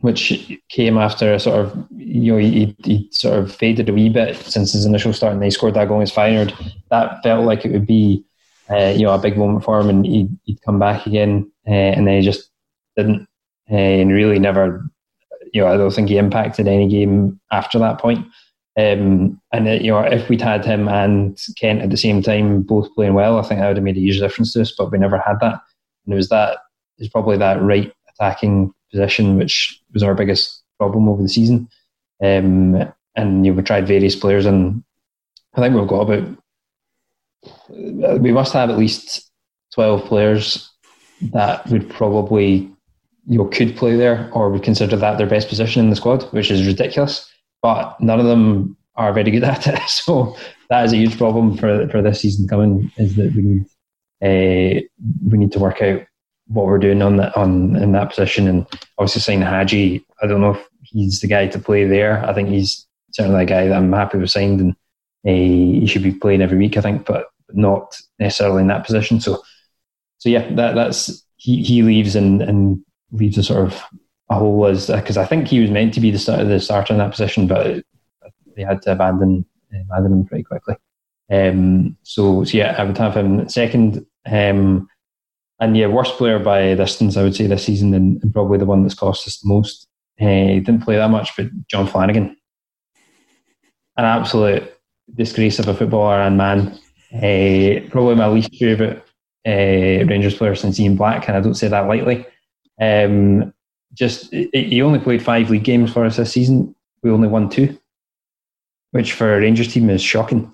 which 0.00 0.58
came 0.68 0.96
after 0.96 1.34
a 1.34 1.40
sort 1.40 1.66
of 1.66 1.86
you 1.96 2.32
know 2.32 2.38
he, 2.38 2.76
he 2.84 3.08
sort 3.12 3.38
of 3.38 3.54
faded 3.54 3.88
a 3.88 3.92
wee 3.92 4.08
bit 4.08 4.36
since 4.36 4.72
his 4.72 4.86
initial 4.86 5.12
start, 5.12 5.32
and 5.32 5.42
they 5.42 5.50
scored 5.50 5.74
that 5.74 5.88
goal 5.88 5.98
against 5.98 6.14
Feyenoord. 6.14 6.54
That 6.90 7.22
felt 7.22 7.46
like 7.46 7.64
it 7.64 7.72
would 7.72 7.86
be 7.86 8.24
uh, 8.70 8.94
you 8.96 9.04
know 9.04 9.14
a 9.14 9.18
big 9.18 9.36
moment 9.36 9.64
for 9.64 9.80
him, 9.80 9.88
and 9.88 10.06
he'd, 10.06 10.38
he'd 10.44 10.62
come 10.62 10.78
back 10.78 11.06
again, 11.06 11.50
uh, 11.66 11.70
and 11.70 12.06
then 12.06 12.16
he 12.16 12.22
just 12.22 12.50
didn't, 12.96 13.28
uh, 13.70 13.74
and 13.74 14.12
really 14.12 14.38
never. 14.38 14.84
You 15.52 15.62
know, 15.62 15.68
I 15.68 15.76
don't 15.76 15.92
think 15.92 16.08
he 16.08 16.18
impacted 16.18 16.68
any 16.68 16.88
game 16.88 17.40
after 17.50 17.78
that 17.78 18.00
point. 18.00 18.26
Um, 18.78 19.40
and 19.52 19.68
uh, 19.68 19.72
you 19.72 19.90
know, 19.90 20.00
if 20.00 20.28
we'd 20.28 20.40
had 20.40 20.64
him 20.64 20.88
and 20.88 21.38
Kent 21.58 21.82
at 21.82 21.90
the 21.90 21.96
same 21.96 22.22
time, 22.22 22.62
both 22.62 22.94
playing 22.94 23.14
well, 23.14 23.38
I 23.38 23.42
think 23.42 23.60
that 23.60 23.68
would 23.68 23.76
have 23.76 23.84
made 23.84 23.96
a 23.96 24.00
huge 24.00 24.20
difference 24.20 24.52
to 24.52 24.62
us. 24.62 24.72
But 24.76 24.90
we 24.90 24.98
never 24.98 25.18
had 25.18 25.40
that, 25.40 25.60
and 26.04 26.14
it 26.14 26.16
was 26.16 26.28
that 26.28 26.58
is 26.98 27.08
probably 27.08 27.36
that 27.38 27.62
right 27.62 27.92
attacking 28.08 28.72
position 28.90 29.38
which 29.38 29.80
was 29.92 30.02
our 30.02 30.14
biggest 30.14 30.62
problem 30.78 31.08
over 31.08 31.22
the 31.22 31.28
season. 31.28 31.68
Um, 32.22 32.92
and 33.16 33.44
you 33.44 33.52
know, 33.52 33.56
we 33.56 33.62
tried 33.62 33.86
various 33.86 34.16
players, 34.16 34.46
and 34.46 34.84
I 35.54 35.60
think 35.60 35.74
we've 35.74 35.88
got 35.88 36.08
about 36.08 36.36
we 38.20 38.32
must 38.32 38.52
have 38.52 38.70
at 38.70 38.78
least 38.78 39.30
twelve 39.74 40.04
players 40.04 40.70
that 41.32 41.66
would 41.68 41.90
probably 41.90 42.70
you 43.30 43.38
know 43.38 43.44
could 43.46 43.76
play 43.76 43.96
there 43.96 44.28
or 44.32 44.50
would 44.50 44.64
consider 44.64 44.96
that 44.96 45.16
their 45.16 45.26
best 45.26 45.48
position 45.48 45.80
in 45.80 45.88
the 45.88 45.96
squad, 45.96 46.24
which 46.32 46.50
is 46.50 46.66
ridiculous. 46.66 47.30
But 47.62 47.98
none 48.00 48.18
of 48.18 48.26
them 48.26 48.76
are 48.96 49.12
very 49.12 49.30
good 49.30 49.44
at 49.54 49.66
it. 49.66 49.88
So 49.88 50.36
that 50.68 50.84
is 50.84 50.92
a 50.92 50.96
huge 50.96 51.16
problem 51.16 51.56
for 51.56 51.88
for 51.88 52.02
this 52.02 52.20
season 52.20 52.48
coming. 52.48 52.90
Is 52.96 53.14
that 53.16 53.32
we 53.34 53.42
need 53.42 53.66
uh, 54.22 54.80
we 55.30 55.38
need 55.38 55.52
to 55.52 55.60
work 55.60 55.80
out 55.80 56.02
what 56.48 56.66
we're 56.66 56.78
doing 56.78 57.02
on 57.02 57.18
that 57.18 57.36
on 57.36 57.76
in 57.76 57.92
that 57.92 58.10
position. 58.10 58.48
And 58.48 58.66
obviously 58.98 59.20
saying 59.20 59.42
Hagi, 59.42 60.04
I 60.20 60.26
don't 60.26 60.40
know 60.40 60.54
if 60.54 60.68
he's 60.82 61.20
the 61.20 61.28
guy 61.28 61.46
to 61.46 61.58
play 61.58 61.86
there. 61.86 62.24
I 62.28 62.34
think 62.34 62.48
he's 62.48 62.84
certainly 63.12 63.44
a 63.44 63.46
guy 63.46 63.68
that 63.68 63.76
I'm 63.76 63.92
happy 63.92 64.18
with 64.18 64.30
signed, 64.30 64.60
and 64.60 64.72
uh, 64.72 65.30
he 65.30 65.86
should 65.86 66.02
be 66.02 66.12
playing 66.12 66.42
every 66.42 66.58
week. 66.58 66.76
I 66.76 66.80
think, 66.80 67.06
but 67.06 67.26
not 67.52 67.96
necessarily 68.18 68.62
in 68.62 68.68
that 68.68 68.84
position. 68.84 69.20
So, 69.20 69.40
so 70.18 70.28
yeah, 70.28 70.52
that 70.54 70.74
that's 70.74 71.24
he 71.36 71.62
he 71.62 71.82
leaves 71.82 72.16
and 72.16 72.42
and 72.42 72.84
leaves 73.12 73.38
a 73.38 73.42
sort 73.42 73.66
of 73.66 73.82
a 74.30 74.34
hole 74.34 74.66
as 74.66 74.86
because 74.88 75.16
I 75.16 75.26
think 75.26 75.48
he 75.48 75.60
was 75.60 75.70
meant 75.70 75.94
to 75.94 76.00
be 76.00 76.10
the 76.10 76.18
start 76.18 76.46
the 76.46 76.60
starter 76.60 76.92
in 76.92 76.98
that 76.98 77.10
position, 77.10 77.46
but 77.46 77.84
they 78.56 78.62
had 78.62 78.82
to 78.82 78.92
abandon 78.92 79.44
abandon 79.72 80.12
him 80.12 80.24
pretty 80.26 80.44
quickly. 80.44 80.76
Um, 81.30 81.96
so, 82.02 82.44
so 82.44 82.56
yeah, 82.56 82.74
I 82.76 82.84
would 82.84 82.98
have 82.98 83.16
him 83.16 83.48
second. 83.48 84.04
Um, 84.26 84.88
and 85.60 85.76
yeah, 85.76 85.86
worst 85.86 86.16
player 86.16 86.38
by 86.38 86.74
distance, 86.74 87.16
I 87.16 87.22
would 87.22 87.36
say 87.36 87.46
this 87.46 87.64
season, 87.64 87.94
and, 87.94 88.22
and 88.22 88.32
probably 88.32 88.58
the 88.58 88.64
one 88.64 88.82
that's 88.82 88.94
cost 88.94 89.26
us 89.28 89.38
the 89.38 89.48
most. 89.48 89.86
Uh, 90.20 90.26
he 90.26 90.60
didn't 90.60 90.84
play 90.84 90.96
that 90.96 91.10
much, 91.10 91.36
but 91.36 91.46
John 91.68 91.86
Flanagan, 91.86 92.36
an 93.96 94.04
absolute 94.04 94.74
disgrace 95.14 95.58
of 95.58 95.68
a 95.68 95.74
footballer 95.74 96.20
and 96.20 96.36
man. 96.36 96.78
Uh, 97.12 97.88
probably 97.90 98.14
my 98.14 98.28
least 98.28 98.54
favourite 98.56 98.98
uh, 99.46 100.06
Rangers 100.06 100.36
player 100.36 100.54
since 100.54 100.78
Ian 100.80 100.96
Black, 100.96 101.28
and 101.28 101.36
I 101.36 101.40
don't 101.40 101.54
say 101.54 101.68
that 101.68 101.88
lightly. 101.88 102.26
Um, 102.80 103.52
just 103.92 104.32
he 104.32 104.82
only 104.82 104.98
played 104.98 105.22
five 105.22 105.50
league 105.50 105.64
games 105.64 105.92
for 105.92 106.04
us 106.04 106.16
this 106.16 106.32
season. 106.32 106.74
We 107.02 107.10
only 107.10 107.28
won 107.28 107.48
two, 107.48 107.78
which 108.92 109.12
for 109.12 109.34
a 109.34 109.40
Rangers 109.40 109.72
team 109.72 109.90
is 109.90 110.02
shocking. 110.02 110.52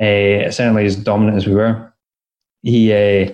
Uh, 0.00 0.50
certainly 0.50 0.84
as 0.84 0.96
dominant 0.96 1.36
as 1.36 1.46
we 1.46 1.54
were, 1.54 1.92
he 2.62 2.92
uh, 2.92 3.32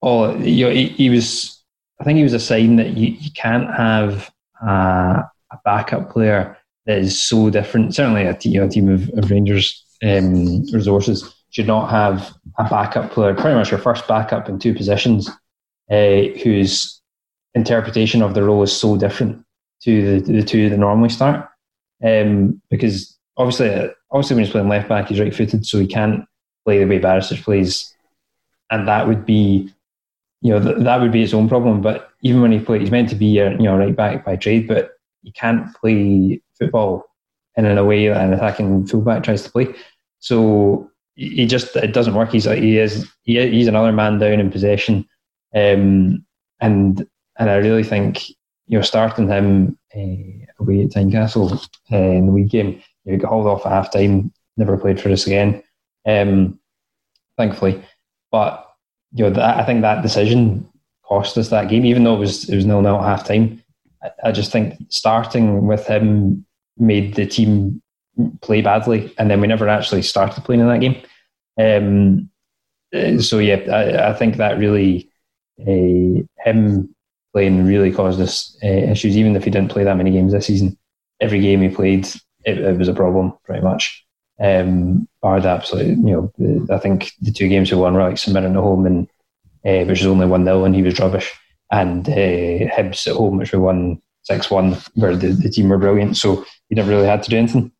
all 0.00 0.36
you 0.36 0.66
know, 0.66 0.72
he, 0.72 0.88
he, 0.88 1.10
was. 1.10 1.62
I 2.00 2.04
think 2.04 2.16
he 2.16 2.24
was 2.24 2.32
a 2.32 2.40
sign 2.40 2.76
that 2.76 2.96
you, 2.96 3.08
you 3.12 3.30
can't 3.30 3.72
have 3.72 4.30
a, 4.60 5.24
a 5.52 5.58
backup 5.64 6.10
player 6.10 6.58
that 6.86 6.98
is 6.98 7.20
so 7.22 7.50
different. 7.50 7.94
Certainly, 7.94 8.24
a, 8.24 8.36
you 8.42 8.58
know, 8.58 8.66
a 8.66 8.68
team 8.68 8.88
of, 8.88 9.08
of 9.10 9.30
Rangers 9.30 9.84
um, 10.02 10.64
resources 10.72 11.32
should 11.50 11.66
not 11.66 11.90
have 11.90 12.34
a 12.58 12.68
backup 12.68 13.12
player, 13.12 13.34
pretty 13.34 13.54
much 13.54 13.70
your 13.70 13.78
first 13.78 14.08
backup 14.08 14.48
in 14.48 14.58
two 14.58 14.74
positions, 14.74 15.28
uh, 15.90 16.22
whose 16.42 17.01
interpretation 17.54 18.22
of 18.22 18.34
the 18.34 18.42
role 18.42 18.62
is 18.62 18.76
so 18.76 18.96
different 18.96 19.44
to 19.82 20.20
the, 20.20 20.32
the 20.32 20.42
two 20.42 20.70
that 20.70 20.78
normally 20.78 21.08
start. 21.08 21.48
Um, 22.04 22.60
because 22.70 23.18
obviously, 23.36 23.90
obviously 24.10 24.36
when 24.36 24.44
he's 24.44 24.52
playing 24.52 24.68
left 24.68 24.88
back, 24.88 25.08
he's 25.08 25.20
right 25.20 25.34
footed, 25.34 25.66
so 25.66 25.78
he 25.78 25.86
can't 25.86 26.24
play 26.64 26.78
the 26.78 26.86
way 26.86 27.00
Barisic 27.00 27.42
plays, 27.42 27.94
and 28.70 28.88
that 28.88 29.06
would 29.06 29.24
be, 29.26 29.72
you 30.40 30.50
know, 30.52 30.60
th- 30.62 30.84
that 30.84 31.00
would 31.00 31.12
be 31.12 31.22
its 31.22 31.34
own 31.34 31.48
problem. 31.48 31.80
But 31.80 32.10
even 32.22 32.42
when 32.42 32.52
he 32.52 32.60
plays, 32.60 32.80
he's 32.80 32.90
meant 32.90 33.08
to 33.10 33.14
be 33.14 33.38
a 33.38 33.52
you 33.52 33.64
know 33.64 33.76
right 33.76 33.94
back 33.94 34.24
by 34.24 34.36
trade, 34.36 34.66
but 34.66 34.92
he 35.22 35.32
can't 35.32 35.72
play 35.76 36.40
football 36.58 37.06
in 37.56 37.66
a 37.66 37.84
way 37.84 38.08
that 38.08 38.24
an 38.24 38.32
attacking 38.32 38.86
fullback 38.86 39.22
tries 39.22 39.42
to 39.42 39.50
play. 39.50 39.68
So 40.20 40.90
he 41.14 41.46
just 41.46 41.76
it 41.76 41.92
doesn't 41.92 42.14
work. 42.14 42.32
He's 42.32 42.44
he 42.44 42.78
is 42.78 43.10
he, 43.22 43.48
he's 43.48 43.66
another 43.66 43.92
man 43.92 44.18
down 44.18 44.40
in 44.40 44.50
possession, 44.50 45.06
um, 45.54 46.24
and 46.60 47.06
and 47.38 47.50
I 47.50 47.56
really 47.56 47.84
think 47.84 48.28
you 48.66 48.78
know 48.78 48.82
starting 48.82 49.28
him 49.28 49.78
uh, 49.94 50.46
away 50.60 50.82
at 50.82 50.90
Tynecastle 50.90 51.52
uh, 51.92 51.96
in 51.96 52.26
the 52.26 52.32
week 52.32 52.50
game, 52.50 52.82
you 53.04 53.16
got 53.16 53.28
hauled 53.28 53.46
off 53.46 53.66
at 53.66 53.72
half 53.72 53.92
time, 53.92 54.32
never 54.56 54.76
played 54.76 55.00
for 55.00 55.10
us 55.10 55.26
again, 55.26 55.62
um, 56.06 56.58
thankfully. 57.36 57.82
But 58.30 58.66
you 59.12 59.24
know 59.24 59.30
that, 59.30 59.58
I 59.58 59.64
think 59.64 59.82
that 59.82 60.02
decision 60.02 60.68
cost 61.04 61.36
us 61.36 61.48
that 61.48 61.68
game, 61.68 61.84
even 61.84 62.04
though 62.04 62.16
it 62.16 62.20
was 62.20 62.48
it 62.48 62.56
was 62.56 62.66
nil 62.66 62.82
nil 62.82 62.96
at 62.96 63.04
half 63.04 63.26
time. 63.26 63.62
I, 64.02 64.10
I 64.24 64.32
just 64.32 64.52
think 64.52 64.74
starting 64.88 65.66
with 65.66 65.86
him 65.86 66.44
made 66.78 67.14
the 67.14 67.26
team 67.26 67.82
play 68.40 68.62
badly, 68.62 69.12
and 69.18 69.30
then 69.30 69.40
we 69.40 69.46
never 69.46 69.68
actually 69.68 70.02
started 70.02 70.44
playing 70.44 70.60
in 70.60 70.68
that 70.68 70.80
game. 70.80 71.02
Um, 71.58 72.30
so 73.20 73.38
yeah, 73.38 73.56
I, 73.70 74.10
I, 74.10 74.12
think 74.14 74.36
that 74.36 74.58
really 74.58 75.10
uh, 75.60 76.22
him 76.44 76.91
playing 77.32 77.66
really 77.66 77.92
caused 77.92 78.20
us 78.20 78.56
uh, 78.62 78.66
issues. 78.66 79.16
Even 79.16 79.36
if 79.36 79.44
he 79.44 79.50
didn't 79.50 79.70
play 79.70 79.84
that 79.84 79.96
many 79.96 80.10
games 80.10 80.32
this 80.32 80.46
season, 80.46 80.76
every 81.20 81.40
game 81.40 81.62
he 81.62 81.68
played, 81.68 82.06
it, 82.44 82.58
it 82.58 82.78
was 82.78 82.88
a 82.88 82.94
problem 82.94 83.32
pretty 83.44 83.62
much. 83.62 84.04
Um, 84.40 85.08
barred 85.20 85.46
absolutely, 85.46 85.94
you 86.10 86.32
know, 86.38 86.66
I 86.74 86.78
think 86.78 87.12
the 87.20 87.30
two 87.30 87.48
games 87.48 87.70
we 87.70 87.78
won 87.78 87.94
were 87.94 88.02
like 88.02 88.26
Mirren 88.26 88.56
at 88.56 88.60
home 88.60 88.86
and 88.86 89.08
uh, 89.64 89.84
which 89.84 90.00
was 90.00 90.06
only 90.06 90.26
one 90.26 90.44
0 90.44 90.64
and 90.64 90.74
he 90.74 90.82
was 90.82 90.98
rubbish, 90.98 91.32
and 91.70 92.08
uh, 92.08 92.12
Hibs 92.74 93.06
at 93.06 93.16
home, 93.16 93.38
which 93.38 93.52
we 93.52 93.58
won 93.58 94.02
six 94.22 94.50
one, 94.50 94.76
where 94.94 95.16
the, 95.16 95.28
the 95.28 95.48
team 95.48 95.68
were 95.68 95.78
brilliant. 95.78 96.16
So 96.16 96.44
he 96.68 96.74
never 96.74 96.90
really 96.90 97.06
had 97.06 97.22
to 97.22 97.30
do 97.30 97.38
anything. 97.38 97.72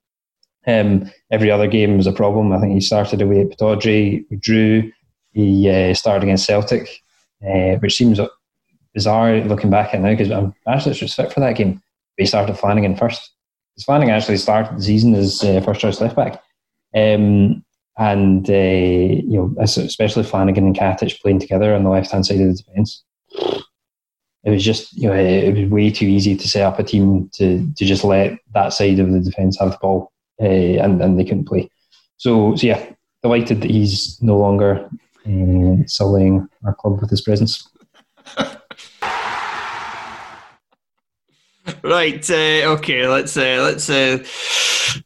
Um, 0.66 1.10
every 1.30 1.50
other 1.50 1.66
game 1.66 1.96
was 1.96 2.06
a 2.06 2.12
problem. 2.12 2.52
I 2.52 2.60
think 2.60 2.72
he 2.72 2.80
started 2.80 3.20
away 3.20 3.40
at 3.40 3.50
Pittodrie, 3.50 4.24
we 4.30 4.36
drew. 4.36 4.92
He 5.32 5.68
uh, 5.68 5.94
started 5.94 6.24
against 6.24 6.46
Celtic, 6.46 7.02
uh, 7.44 7.76
which 7.76 7.96
seems 7.96 8.20
bizarre 8.94 9.40
looking 9.40 9.70
back 9.70 9.94
at 9.94 10.00
now 10.00 10.10
because 10.10 10.30
I'm 10.30 10.54
actually 10.66 10.94
just 10.94 11.16
fit 11.16 11.32
for 11.32 11.40
that 11.40 11.56
game. 11.56 11.74
But 11.74 12.22
he 12.22 12.26
started 12.26 12.58
Flanagan 12.58 12.96
first. 12.96 13.30
Because 13.74 13.84
Flanagan 13.84 14.14
actually 14.14 14.36
started 14.36 14.78
the 14.78 14.82
season 14.82 15.14
as 15.14 15.42
uh, 15.42 15.60
first 15.62 15.80
choice 15.80 16.00
left 16.00 16.16
back. 16.16 16.42
Um, 16.94 17.64
and, 17.98 18.48
uh, 18.48 18.52
you 18.52 19.36
know, 19.36 19.54
especially 19.58 20.24
Flanagan 20.24 20.66
and 20.66 20.76
Katic 20.76 21.20
playing 21.20 21.40
together 21.40 21.74
on 21.74 21.84
the 21.84 21.90
left 21.90 22.10
hand 22.10 22.26
side 22.26 22.40
of 22.40 22.48
the 22.48 22.54
defence. 22.54 23.02
It 24.44 24.50
was 24.50 24.64
just, 24.64 24.92
you 24.94 25.08
know, 25.08 25.14
it 25.14 25.54
was 25.54 25.70
way 25.70 25.90
too 25.90 26.06
easy 26.06 26.36
to 26.36 26.48
set 26.48 26.62
up 26.62 26.78
a 26.78 26.82
team 26.82 27.30
to, 27.34 27.66
to 27.76 27.84
just 27.84 28.02
let 28.02 28.38
that 28.54 28.72
side 28.72 28.98
of 28.98 29.12
the 29.12 29.20
defence 29.20 29.58
have 29.60 29.72
the 29.72 29.78
ball 29.80 30.12
uh, 30.40 30.44
and, 30.44 31.00
and 31.00 31.18
they 31.18 31.24
couldn't 31.24 31.46
play. 31.46 31.70
So, 32.16 32.56
so 32.56 32.66
yeah, 32.66 32.84
delighted 33.22 33.60
that 33.60 33.70
he's 33.70 34.20
no 34.20 34.36
longer 34.36 34.90
uh, 35.26 35.86
sullying 35.86 36.48
our 36.64 36.74
club 36.74 37.00
with 37.00 37.10
his 37.10 37.20
presence. 37.20 37.68
Right. 41.82 42.28
Uh, 42.30 42.74
okay. 42.74 43.06
Let's 43.06 43.36
uh, 43.36 43.60
let's 43.62 43.90
uh, 43.90 44.18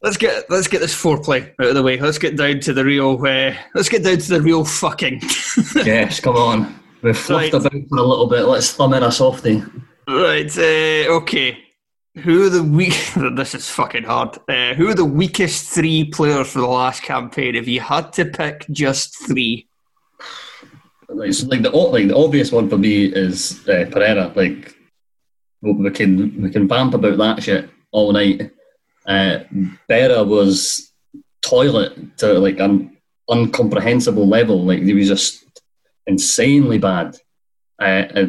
let's 0.01 0.17
get 0.17 0.49
let's 0.49 0.67
get 0.67 0.79
this 0.79 0.95
foreplay 0.95 1.53
out 1.59 1.67
of 1.67 1.75
the 1.75 1.83
way. 1.83 1.99
Let's 1.99 2.19
get 2.19 2.35
down 2.35 2.59
to 2.61 2.73
the 2.73 2.85
real. 2.85 3.13
Uh, 3.13 3.55
let's 3.73 3.89
get 3.89 4.03
down 4.03 4.17
to 4.17 4.29
the 4.29 4.41
real 4.41 4.63
fucking. 4.63 5.21
yes, 5.75 6.19
come 6.19 6.35
on. 6.35 6.79
We've 7.01 7.17
fluffed 7.17 7.53
right. 7.53 7.53
about 7.53 7.71
for 7.89 7.97
a 7.97 8.03
little 8.03 8.27
bit. 8.27 8.43
Let's 8.43 8.73
thumb 8.73 8.93
in 8.93 9.03
a 9.03 9.11
softie. 9.11 9.63
Right. 10.07 10.55
Uh, 10.57 11.15
okay. 11.17 11.57
Who 12.23 12.45
are 12.45 12.49
the 12.49 12.63
weak? 12.63 12.95
this 13.35 13.53
is 13.55 13.69
fucking 13.69 14.03
hard. 14.03 14.37
Uh, 14.47 14.73
who 14.73 14.89
are 14.89 14.95
the 14.95 15.05
weakest 15.05 15.69
three 15.69 16.05
players 16.05 16.51
for 16.51 16.59
the 16.59 16.67
last 16.67 17.03
campaign? 17.03 17.55
If 17.55 17.67
you 17.67 17.79
had 17.79 18.13
to 18.13 18.25
pick 18.25 18.65
just 18.71 19.17
three, 19.27 19.67
like, 21.09 21.31
like 21.45 21.61
the 21.61 21.69
like 21.69 22.07
the 22.07 22.15
obvious 22.15 22.51
one 22.51 22.69
for 22.69 22.77
me 22.77 23.05
is 23.05 23.67
uh, 23.67 23.85
Berra. 23.85 24.35
Like 24.35 24.76
we 25.61 25.89
can 25.91 26.41
we 26.41 26.49
can 26.49 26.67
vamp 26.67 26.93
about 26.93 27.17
that 27.17 27.43
shit 27.43 27.69
all 27.91 28.11
night. 28.11 28.51
Uh, 29.05 29.39
Berra 29.89 30.27
was 30.27 30.91
toilet 31.41 32.17
to 32.17 32.33
like 32.33 32.59
an 32.59 32.97
incomprehensible 33.31 34.27
level. 34.27 34.65
Like 34.65 34.81
he 34.81 34.93
was 34.93 35.07
just 35.07 35.45
insanely 36.05 36.77
bad. 36.77 37.17
Uh, 37.79 38.25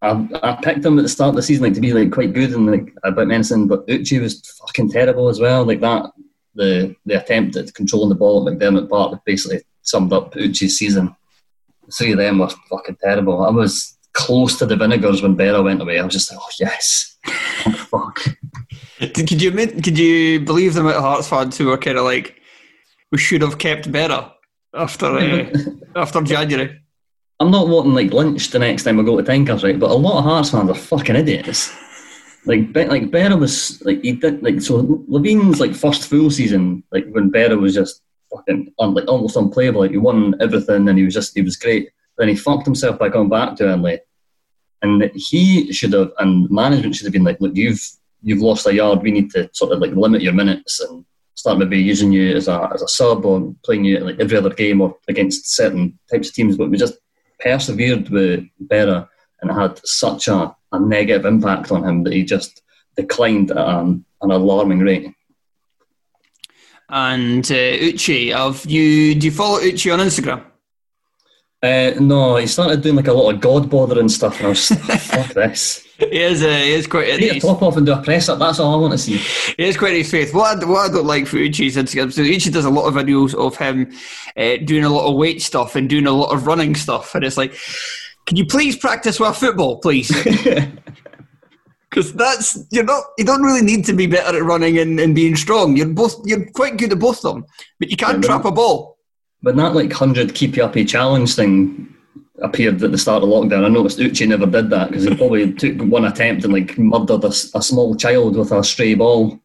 I, 0.00 0.28
I 0.42 0.58
picked 0.62 0.84
him 0.84 0.98
at 0.98 1.02
the 1.02 1.08
start 1.08 1.30
of 1.30 1.36
the 1.36 1.42
season 1.42 1.64
like 1.64 1.74
to 1.74 1.80
be 1.80 1.92
like 1.92 2.12
quite 2.12 2.32
good 2.32 2.52
and 2.52 2.70
like 2.70 2.94
about 3.02 3.26
mentioning, 3.26 3.66
but 3.66 3.86
Uche 3.88 4.20
was 4.20 4.40
fucking 4.60 4.90
terrible 4.90 5.28
as 5.28 5.40
well. 5.40 5.64
Like 5.64 5.80
that, 5.80 6.12
the 6.54 6.94
the 7.06 7.20
attempt 7.20 7.56
at 7.56 7.74
controlling 7.74 8.08
the 8.08 8.14
ball 8.14 8.48
at 8.48 8.54
McDiarmid 8.54 8.88
Park 8.88 9.20
basically 9.24 9.62
summed 9.82 10.12
up 10.12 10.34
Uche's 10.34 10.78
season. 10.78 11.14
The 11.86 11.92
three 11.92 12.12
of 12.12 12.18
them 12.18 12.38
were 12.38 12.50
fucking 12.70 12.98
terrible. 13.02 13.44
I 13.44 13.50
was 13.50 13.97
close 14.18 14.58
to 14.58 14.66
the 14.66 14.76
vinegars 14.76 15.22
when 15.22 15.36
Berra 15.36 15.62
went 15.62 15.80
away. 15.80 15.98
I 15.98 16.04
was 16.04 16.12
just 16.12 16.30
like, 16.30 16.40
oh 16.42 16.50
yes, 16.58 17.16
oh, 17.66 17.72
fuck. 17.72 18.20
Could 19.14 19.40
you 19.40 19.52
could 19.52 19.96
you 19.96 20.40
believe 20.40 20.74
them 20.74 20.88
at 20.88 20.96
Hearts 20.96 21.28
fans 21.28 21.56
who 21.56 21.66
were 21.66 21.78
kind 21.78 21.96
of 21.96 22.04
like, 22.04 22.34
we 23.12 23.18
should 23.18 23.42
have 23.42 23.58
kept 23.58 23.90
Berra 23.92 24.32
after 24.74 25.06
uh, 25.06 25.46
after 25.96 26.20
January. 26.22 26.80
I'm 27.40 27.52
not 27.52 27.68
wanting 27.68 27.94
like 27.94 28.12
Lynch 28.12 28.50
the 28.50 28.58
next 28.58 28.82
time 28.82 28.98
I 28.98 29.04
go 29.04 29.16
to 29.16 29.22
Tankers, 29.22 29.62
right? 29.62 29.78
But 29.78 29.92
a 29.92 29.94
lot 29.94 30.18
of 30.18 30.24
Hearts 30.24 30.50
fans 30.50 30.68
are 30.68 30.74
fucking 30.74 31.14
idiots. 31.14 31.72
Like, 32.44 32.74
like 32.74 33.10
Berra 33.12 33.38
was 33.38 33.80
like 33.84 34.02
he 34.02 34.12
did 34.12 34.42
like 34.42 34.60
so. 34.60 35.04
Levein's 35.06 35.60
like 35.60 35.74
first 35.74 36.08
full 36.08 36.30
season, 36.30 36.82
like 36.90 37.06
when 37.10 37.30
Berra 37.30 37.58
was 37.58 37.74
just 37.74 38.02
fucking 38.34 38.72
un, 38.80 38.94
like 38.94 39.06
almost 39.06 39.36
unplayable. 39.36 39.82
Like 39.82 39.92
he 39.92 39.98
won 39.98 40.34
everything 40.40 40.88
and 40.88 40.98
he 40.98 41.04
was 41.04 41.14
just 41.14 41.36
he 41.36 41.42
was 41.42 41.56
great. 41.56 41.90
Then 42.16 42.28
he 42.28 42.34
fucked 42.34 42.66
himself 42.66 42.98
by 42.98 43.10
going 43.10 43.28
back 43.28 43.54
to 43.56 43.64
Burnley. 43.64 44.00
And 44.82 45.10
he 45.14 45.72
should 45.72 45.92
have, 45.92 46.12
and 46.18 46.48
management 46.50 46.94
should 46.94 47.06
have 47.06 47.12
been 47.12 47.24
like, 47.24 47.40
look, 47.40 47.56
you've 47.56 47.84
you've 48.22 48.40
lost 48.40 48.66
a 48.66 48.74
yard. 48.74 49.02
We 49.02 49.10
need 49.10 49.30
to 49.32 49.50
sort 49.52 49.72
of 49.72 49.80
like 49.80 49.92
limit 49.92 50.22
your 50.22 50.32
minutes 50.32 50.80
and 50.80 51.04
start 51.34 51.58
maybe 51.58 51.78
using 51.78 52.12
you 52.12 52.36
as 52.36 52.48
a 52.48 52.70
as 52.74 52.82
a 52.82 52.88
sub 52.88 53.24
or 53.24 53.54
playing 53.64 53.84
you 53.84 53.98
like 54.00 54.18
every 54.20 54.36
other 54.36 54.50
game 54.50 54.80
or 54.80 54.96
against 55.08 55.54
certain 55.54 55.98
types 56.10 56.28
of 56.28 56.34
teams. 56.34 56.56
But 56.56 56.70
we 56.70 56.76
just 56.76 56.98
persevered 57.40 58.08
with 58.08 58.44
Berra, 58.64 59.08
and 59.40 59.50
it 59.50 59.54
had 59.54 59.80
such 59.86 60.28
a, 60.28 60.54
a 60.72 60.80
negative 60.80 61.26
impact 61.26 61.70
on 61.70 61.84
him 61.84 62.04
that 62.04 62.12
he 62.12 62.24
just 62.24 62.62
declined 62.96 63.50
at 63.50 63.56
an, 63.56 64.04
alarming 64.20 64.80
rate. 64.80 65.14
And 66.88 67.44
uh, 67.44 67.54
Uche, 67.54 68.34
have 68.34 68.64
you 68.66 69.14
do 69.14 69.26
you 69.26 69.32
follow 69.32 69.60
Uche 69.60 69.92
on 69.92 70.00
Instagram? 70.00 70.44
Uh, 71.60 71.92
no, 71.98 72.36
he 72.36 72.46
started 72.46 72.82
doing 72.82 72.94
like 72.94 73.08
a 73.08 73.12
lot 73.12 73.34
of 73.34 73.40
god 73.40 73.68
bothering 73.68 74.08
stuff, 74.08 74.36
and 74.38 74.46
I 74.46 74.48
was 74.50 74.68
fuck 75.00 75.34
this. 75.34 75.84
He 75.98 76.22
is, 76.22 76.44
uh, 76.44 76.46
he 76.46 76.72
is 76.74 76.86
quite. 76.86 77.06
Take 77.06 77.38
a 77.38 77.40
top 77.40 77.62
off 77.62 77.76
and 77.76 77.84
do 77.84 77.92
a 77.92 78.00
press 78.00 78.28
up. 78.28 78.38
That's 78.38 78.60
all 78.60 78.74
I 78.74 78.76
want 78.76 78.92
to 78.92 78.98
see. 78.98 79.16
He 79.56 79.64
is 79.64 79.76
quite 79.76 79.94
his 79.94 80.08
faith. 80.08 80.32
What 80.32 80.62
I, 80.62 80.64
what 80.64 80.88
I 80.88 80.92
don't 80.92 81.06
like 81.06 81.26
for 81.26 81.38
Uche's 81.38 81.76
Instagram, 81.76 82.12
so 82.12 82.22
Uche 82.22 82.52
does 82.52 82.64
a 82.64 82.70
lot 82.70 82.86
of 82.86 82.94
videos 82.94 83.34
of 83.34 83.56
him 83.56 83.92
uh, 84.36 84.64
doing 84.64 84.84
a 84.84 84.88
lot 84.88 85.10
of 85.10 85.16
weight 85.16 85.42
stuff 85.42 85.74
and 85.74 85.88
doing 85.88 86.06
a 86.06 86.12
lot 86.12 86.32
of 86.32 86.46
running 86.46 86.76
stuff, 86.76 87.16
and 87.16 87.24
it's 87.24 87.36
like, 87.36 87.58
can 88.26 88.36
you 88.36 88.46
please 88.46 88.76
practice 88.76 89.18
with 89.18 89.36
football, 89.36 89.78
please? 89.78 90.12
Because 91.90 92.12
that's 92.12 92.58
you're 92.70 92.84
not 92.84 93.02
you 93.16 93.24
don't 93.24 93.42
really 93.42 93.62
need 93.62 93.84
to 93.86 93.94
be 93.94 94.06
better 94.06 94.36
at 94.36 94.42
running 94.44 94.78
and, 94.78 95.00
and 95.00 95.14
being 95.14 95.34
strong. 95.36 95.74
You're 95.74 95.88
both 95.88 96.14
you're 96.26 96.44
quite 96.50 96.76
good 96.76 96.92
at 96.92 96.98
both 96.98 97.24
of 97.24 97.34
them, 97.34 97.46
but 97.78 97.90
you 97.90 97.96
can't 97.96 98.22
Yeah, 98.22 98.28
trap 98.28 98.44
a 98.44 98.52
ball. 98.52 98.97
When 99.40 99.56
that 99.56 99.74
like 99.74 99.92
hundred 99.92 100.34
keep 100.34 100.56
you 100.56 100.64
uppy 100.64 100.84
challenge 100.84 101.34
thing 101.34 101.94
appeared 102.42 102.82
at 102.82 102.92
the 102.92 102.98
start 102.98 103.22
of 103.22 103.28
lockdown, 103.28 103.64
I 103.64 103.68
noticed 103.68 103.98
Uche 103.98 104.26
never 104.26 104.46
did 104.46 104.70
that 104.70 104.88
because 104.88 105.04
he 105.04 105.14
probably 105.14 105.52
took 105.54 105.80
one 105.82 106.04
attempt 106.04 106.44
and 106.44 106.52
like 106.52 106.78
murdered 106.78 107.24
a 107.24 107.32
small 107.32 107.94
child 107.94 108.36
with 108.36 108.52
a 108.52 108.64
stray 108.64 108.94
ball. 108.94 109.40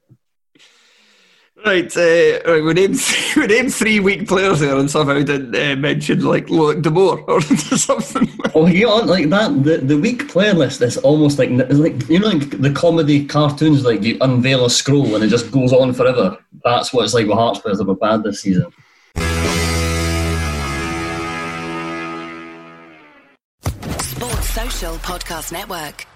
Right, 1.66 1.96
uh, 1.96 2.42
right. 2.46 2.62
We 2.62 2.74
named 2.74 3.00
we 3.38 3.48
named 3.48 3.74
three 3.74 4.02
weak 4.02 4.28
players 4.28 4.60
there, 4.60 4.76
and 4.76 4.92
somehow 4.92 5.14
didn't 5.14 5.56
uh, 5.56 5.80
mention 5.80 6.20
like 6.22 6.48
Loic 6.48 6.82
Damour 6.82 7.24
or 7.28 7.40
something. 7.42 8.28
Oh, 8.54 8.68
you 8.68 8.90
on 8.90 9.08
like 9.08 9.30
that? 9.30 9.64
The 9.64 9.78
the 9.78 9.98
week 9.98 10.28
playlist 10.28 10.82
is 10.82 10.98
almost 10.98 11.40
like 11.40 11.52
it's 11.52 11.80
like 11.80 12.10
you 12.10 12.20
know 12.20 12.28
like 12.28 12.62
the 12.62 12.72
comedy 12.72 13.26
cartoons 13.26 13.86
like 13.86 14.04
you 14.04 14.18
unveil 14.20 14.66
a 14.66 14.70
scroll 14.70 15.16
and 15.16 15.24
it 15.24 15.30
just 15.30 15.52
goes 15.52 15.72
on 15.72 15.94
forever. 15.94 16.38
That's 16.66 16.94
what 16.94 17.06
it's 17.06 17.14
like 17.14 17.28
with 17.28 17.38
Hearts 17.38 17.60
players 17.60 17.78
that 17.78 17.88
were 17.88 17.96
bad 17.96 18.24
this 18.24 18.42
season. 18.42 18.66
Podcast 24.92 25.54
Network. 25.54 26.13